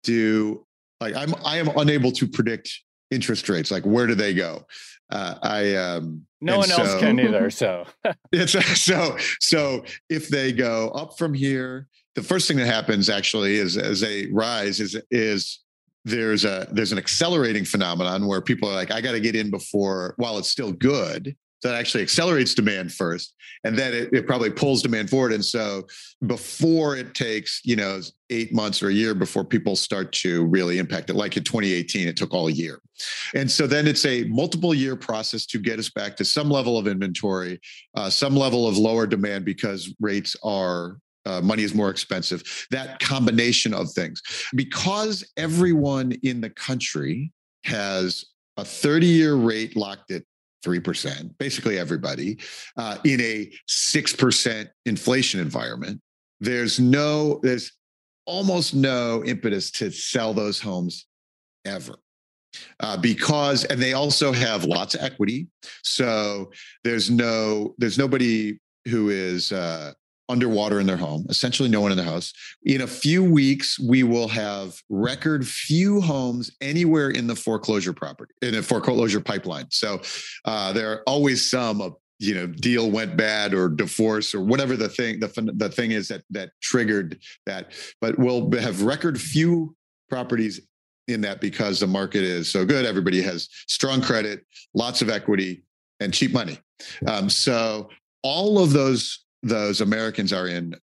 [0.04, 0.66] Do
[1.00, 2.72] like I'm I am unable to predict
[3.12, 3.72] interest rates.
[3.72, 4.66] Like where do they go?
[5.12, 7.50] Uh, I um, no one so, else can either.
[7.50, 7.86] So
[8.32, 8.52] it's
[8.82, 13.78] so so if they go up from here, the first thing that happens actually is
[13.78, 15.60] as they rise is is
[16.06, 19.50] there's a there's an accelerating phenomenon where people are like, I got to get in
[19.50, 24.50] before while it's still good that actually accelerates demand first and then it, it, probably
[24.50, 25.86] pulls demand forward and so
[26.28, 28.00] before it takes you know
[28.30, 32.08] eight months or a year before people start to really impact it like in 2018
[32.08, 32.80] it took all year
[33.34, 36.78] and so then it's a multiple year process to get us back to some level
[36.78, 37.60] of inventory
[37.96, 42.68] uh, some level of lower demand because rates are uh, money is more expensive.
[42.72, 44.22] That combination of things,
[44.56, 47.32] because everyone in the country
[47.66, 48.26] has
[48.58, 50.24] a 30 year rate locked at
[50.64, 52.40] 3%, basically everybody,
[52.78, 56.02] uh, in a 6% inflation environment,
[56.40, 57.72] there's no, there's
[58.26, 61.08] almost no impetus to sell those homes
[61.66, 61.96] ever.
[62.80, 65.48] Uh, because and they also have lots of equity
[65.84, 66.52] so
[66.84, 68.58] there's no there's nobody
[68.88, 69.94] who is uh,
[70.30, 72.32] underwater in their home, essentially no one in the house.
[72.64, 78.34] In a few weeks, we will have record few homes anywhere in the foreclosure property,
[78.42, 79.66] in a foreclosure pipeline.
[79.72, 80.02] So
[80.46, 84.76] uh, there are always some uh, you know deal went bad or divorce or whatever
[84.76, 87.72] the thing the, the thing is that that triggered that
[88.02, 89.74] but we'll have record few
[90.10, 90.60] properties
[91.08, 95.64] in that because the market is so good everybody has strong credit lots of equity
[96.02, 96.60] and cheap money
[97.08, 97.90] um, so
[98.22, 100.76] all of those those Americans are in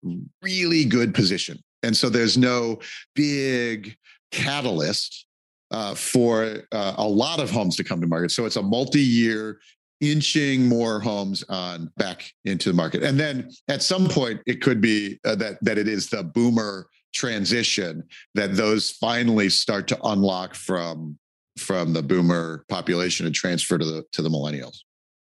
[0.41, 1.59] really good position.
[1.83, 2.79] And so there's no
[3.15, 3.95] big
[4.31, 5.25] catalyst
[5.71, 8.31] uh, for uh, a lot of homes to come to market.
[8.31, 9.59] So it's a multi-year
[10.01, 13.03] inching more homes on back into the market.
[13.03, 16.87] And then at some point, it could be uh, that that it is the boomer
[17.13, 18.03] transition
[18.35, 21.17] that those finally start to unlock from
[21.57, 24.79] from the boomer population and transfer to the to the millennials.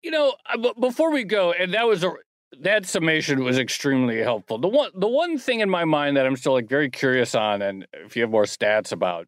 [0.02, 0.34] You know,
[0.80, 2.12] before we go, and that was a
[2.60, 4.58] that summation was extremely helpful.
[4.58, 7.62] The one the one thing in my mind that I'm still like very curious on,
[7.62, 9.26] and if you have more stats about,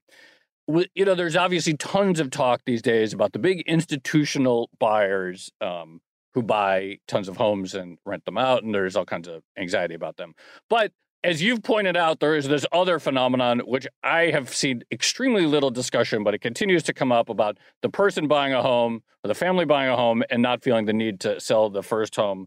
[0.67, 6.01] you know, there's obviously tons of talk these days about the big institutional buyers um,
[6.35, 9.95] who buy tons of homes and rent them out, and there's all kinds of anxiety
[9.95, 10.35] about them.
[10.71, 10.93] But
[11.25, 15.71] as you've pointed out, there is this other phenomenon which I have seen extremely little
[15.71, 19.35] discussion, but it continues to come up about the person buying a home or the
[19.35, 22.47] family buying a home and not feeling the need to sell the first home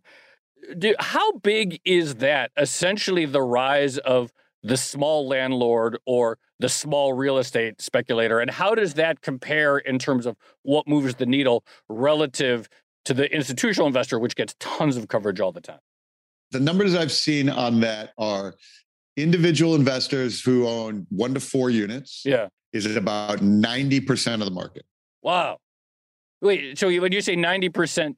[0.78, 2.52] do, how big is that?
[2.58, 4.32] Essentially, the rise of
[4.64, 9.98] the small landlord or the small real estate speculator, and how does that compare in
[9.98, 12.70] terms of what moves the needle relative
[13.06, 15.80] to the institutional investor, which gets tons of coverage all the time?
[16.52, 18.54] The numbers I've seen on that are
[19.18, 22.22] individual investors who own one to four units.
[22.24, 24.86] Yeah, is it about ninety percent of the market?
[25.24, 25.58] Wow.
[26.42, 28.18] Wait, so when you say ninety percent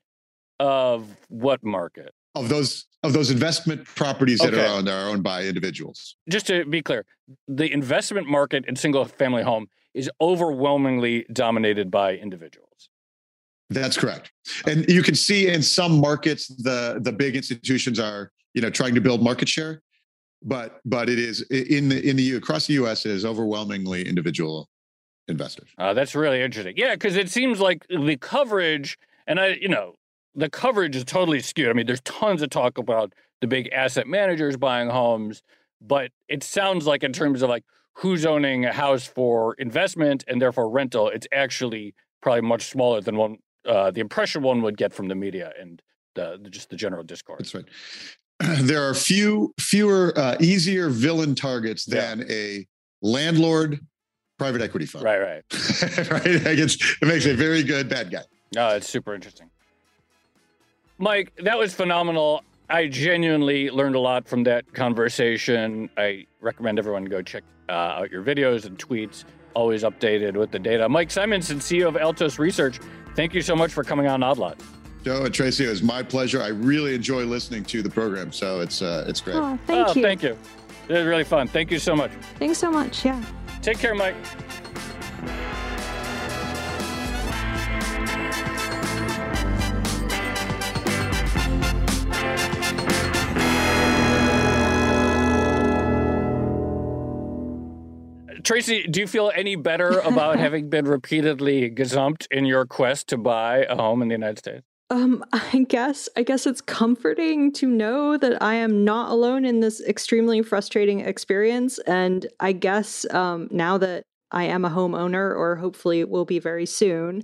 [0.60, 2.14] of what market?
[2.36, 4.66] Of those of those investment properties that okay.
[4.66, 6.16] are owned are owned by individuals.
[6.30, 7.06] Just to be clear,
[7.48, 12.90] the investment market in single family home is overwhelmingly dominated by individuals.
[13.70, 14.32] That's correct.
[14.68, 18.96] And you can see in some markets the the big institutions are, you know, trying
[18.96, 19.82] to build market share,
[20.42, 24.70] but but it is in the in the across the US it is overwhelmingly individual
[25.28, 25.70] investors.
[25.78, 26.76] Uh, that's really interesting.
[26.78, 29.96] Yeah, because it seems like the coverage and I, you know,
[30.36, 31.70] the coverage is totally skewed.
[31.70, 35.44] I mean, there's tons of talk about the big asset managers buying homes,
[35.82, 37.64] but it sounds like in terms of like
[37.94, 43.18] who's owning a house for investment and therefore rental, it's actually probably much smaller than
[43.18, 45.82] one uh, the impression one would get from the media and
[46.16, 47.52] the, the just the general discourse.
[47.52, 47.66] That's right.
[48.64, 52.36] There are few fewer uh, easier villain targets than yeah.
[52.36, 52.68] a
[53.02, 53.80] landlord
[54.38, 55.06] private equity fund.
[55.06, 55.44] Right, right,
[56.12, 56.26] right.
[56.26, 58.24] It, it makes a very good bad guy.
[58.54, 59.50] No, it's super interesting.
[60.98, 62.44] Mike, that was phenomenal.
[62.70, 65.90] I genuinely learned a lot from that conversation.
[65.98, 70.60] I recommend everyone go check uh, out your videos and tweets, always updated with the
[70.60, 70.88] data.
[70.88, 72.80] Mike Simonsen, CEO of Altos Research,
[73.16, 74.60] thank you so much for coming on Oddlot.
[75.04, 76.42] Joe and Tracy, it was my pleasure.
[76.42, 79.36] I really enjoy listening to the program, so it's uh, it's great.
[79.36, 80.02] Oh, thank oh, you.
[80.02, 80.38] Thank you.
[80.88, 81.48] It was really fun.
[81.48, 82.12] Thank you so much.
[82.40, 83.04] Thanks so much.
[83.04, 83.24] Yeah.
[83.62, 84.16] Take care, Mike.
[98.44, 103.18] Tracy, do you feel any better about having been repeatedly gazumped in your quest to
[103.18, 104.66] buy a home in the United States?
[104.90, 109.60] Um, I guess I guess it's comforting to know that I am not alone in
[109.60, 111.80] this extremely frustrating experience.
[111.80, 116.66] And I guess um, now that I am a homeowner, or hopefully will be very
[116.66, 117.24] soon,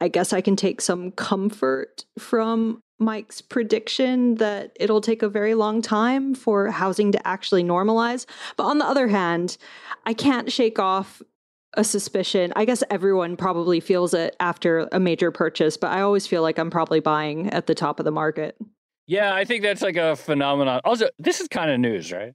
[0.00, 5.54] I guess I can take some comfort from Mike's prediction that it'll take a very
[5.54, 8.26] long time for housing to actually normalize.
[8.56, 9.56] But on the other hand,
[10.06, 11.20] I can't shake off
[11.74, 12.52] a suspicion.
[12.54, 16.58] I guess everyone probably feels it after a major purchase, but I always feel like
[16.58, 18.56] I'm probably buying at the top of the market.
[19.06, 20.80] Yeah, I think that's like a phenomenon.
[20.84, 22.34] Also, this is kind of news, right?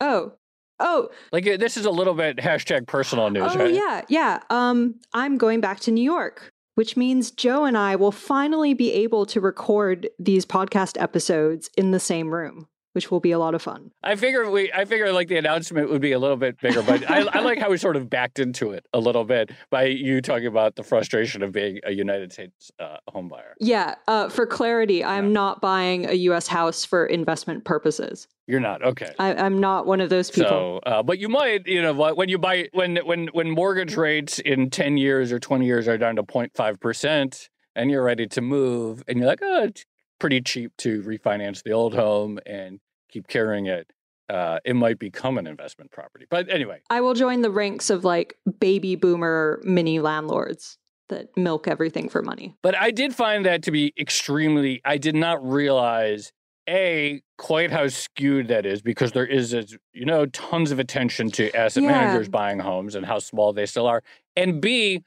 [0.00, 0.32] Oh,
[0.78, 3.72] Oh, like uh, this is a little bit hashtag personal news, oh, right?
[3.72, 4.40] yeah, yeah.
[4.50, 8.92] Um, I'm going back to New York which means Joe and I will finally be
[8.92, 12.68] able to record these podcast episodes in the same room.
[12.96, 13.90] Which will be a lot of fun.
[14.02, 17.08] I figure we, I figure like the announcement would be a little bit bigger, but
[17.10, 20.22] I, I, like how we sort of backed into it a little bit by you
[20.22, 23.54] talking about the frustration of being a United States uh, home buyer.
[23.60, 23.96] Yeah.
[24.08, 26.46] Uh, for clarity, I'm not buying a U.S.
[26.46, 28.28] house for investment purposes.
[28.46, 29.12] You're not okay.
[29.18, 30.48] I, am not one of those people.
[30.48, 34.38] So, uh, but you might, you know, when you buy when when when mortgage rates
[34.38, 38.40] in ten years or twenty years are down to 0.5 percent, and you're ready to
[38.40, 39.84] move, and you're like, oh, it's
[40.18, 42.80] pretty cheap to refinance the old home and
[43.16, 43.90] keep carrying it,
[44.28, 46.26] uh, it might become an investment property.
[46.28, 51.68] But anyway, I will join the ranks of like baby boomer mini landlords that milk
[51.68, 52.56] everything for money.
[52.62, 56.32] But I did find that to be extremely, I did not realize
[56.68, 59.54] a quite how skewed that is because there is
[59.92, 61.90] you know tons of attention to asset yeah.
[61.90, 64.02] managers buying homes and how small they still are
[64.34, 65.04] and b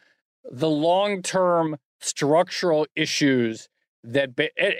[0.50, 3.68] the long-term structural issues
[4.06, 4.30] that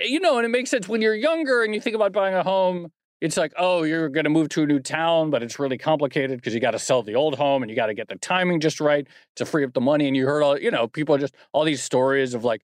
[0.06, 2.42] you know and it makes sense when you're younger and you think about buying a
[2.42, 2.90] home
[3.20, 6.38] it's like, oh, you're going to move to a new town, but it's really complicated
[6.38, 8.60] because you got to sell the old home and you got to get the timing
[8.60, 9.06] just right
[9.36, 10.06] to free up the money.
[10.06, 12.62] And you heard all, you know, people just all these stories of like,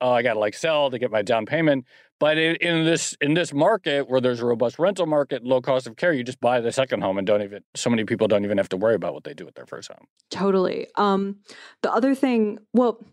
[0.00, 1.86] oh, I got to like sell to get my down payment.
[2.18, 5.86] But in, in, this in this market where there's a robust rental market, low cost
[5.86, 7.62] of care, you just buy the second home and don't even.
[7.74, 9.90] So many people don't even have to worry about what they do with their first
[9.90, 10.06] home.
[10.30, 10.86] Totally.
[10.94, 11.40] Um,
[11.82, 13.04] the other thing, well,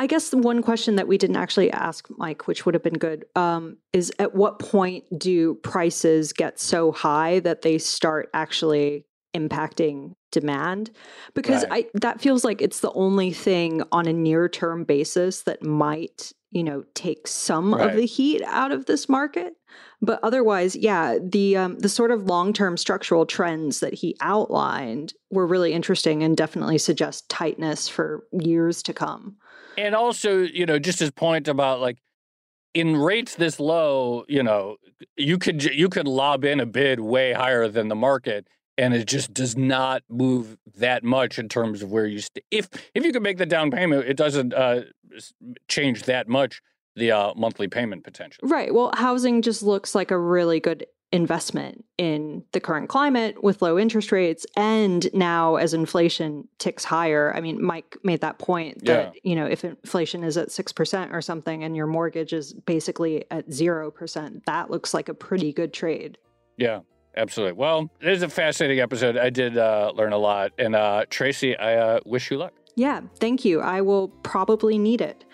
[0.00, 2.94] I guess the one question that we didn't actually ask Mike, which would have been
[2.94, 9.04] good, um, is at what point do prices get so high that they start actually
[9.36, 10.90] impacting demand?
[11.34, 11.84] Because right.
[11.92, 16.32] I that feels like it's the only thing on a near term basis that might
[16.50, 17.90] you know take some right.
[17.90, 19.52] of the heat out of this market.
[20.00, 25.12] But otherwise, yeah, the um, the sort of long term structural trends that he outlined
[25.30, 29.36] were really interesting and definitely suggest tightness for years to come.
[29.76, 31.98] And also, you know, just his point about like
[32.74, 34.76] in rates this low, you know,
[35.16, 38.46] you could you could lob in a bid way higher than the market,
[38.76, 42.68] and it just does not move that much in terms of where you st- if
[42.94, 44.82] if you can make the down payment, it doesn't uh,
[45.68, 46.60] change that much
[46.96, 48.40] the uh, monthly payment potential.
[48.46, 48.74] Right.
[48.74, 53.78] Well, housing just looks like a really good investment in the current climate with low
[53.78, 57.32] interest rates and now as inflation ticks higher.
[57.34, 59.20] I mean mike made that point that yeah.
[59.24, 63.48] you know if inflation is at 6% or something and your mortgage is basically at
[63.48, 66.16] 0% that looks like a pretty good trade.
[66.56, 66.80] Yeah
[67.16, 67.54] absolutely.
[67.54, 69.16] Well it is a fascinating episode.
[69.16, 70.52] I did uh, learn a lot.
[70.58, 72.52] And uh, tracy i uh, wish you luck.
[72.76, 73.60] Yeah thank you.
[73.60, 75.24] I will probably need it.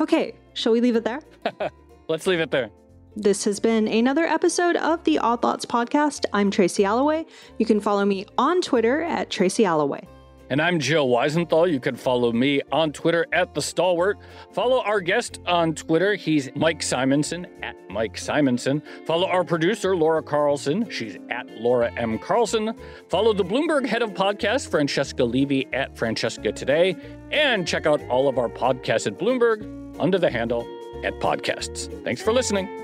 [0.00, 1.22] Okay shall we leave it there?
[2.08, 2.70] Let's leave it there
[3.16, 6.24] this has been another episode of the Odd Lots podcast.
[6.32, 7.26] I'm Tracy Alloway.
[7.58, 10.06] You can follow me on Twitter at Tracy Alloway.
[10.50, 11.72] And I'm Joe Weisenthal.
[11.72, 14.18] You can follow me on Twitter at The Stalwart.
[14.52, 16.14] Follow our guest on Twitter.
[16.16, 18.82] He's Mike Simonsen at Mike Simonsen.
[19.06, 20.88] Follow our producer, Laura Carlson.
[20.90, 22.18] She's at Laura M.
[22.18, 22.74] Carlson.
[23.08, 26.94] Follow the Bloomberg head of podcast, Francesca Levy at Francesca Today.
[27.30, 30.66] And check out all of our podcasts at Bloomberg under the handle
[31.04, 32.04] at Podcasts.
[32.04, 32.83] Thanks for listening.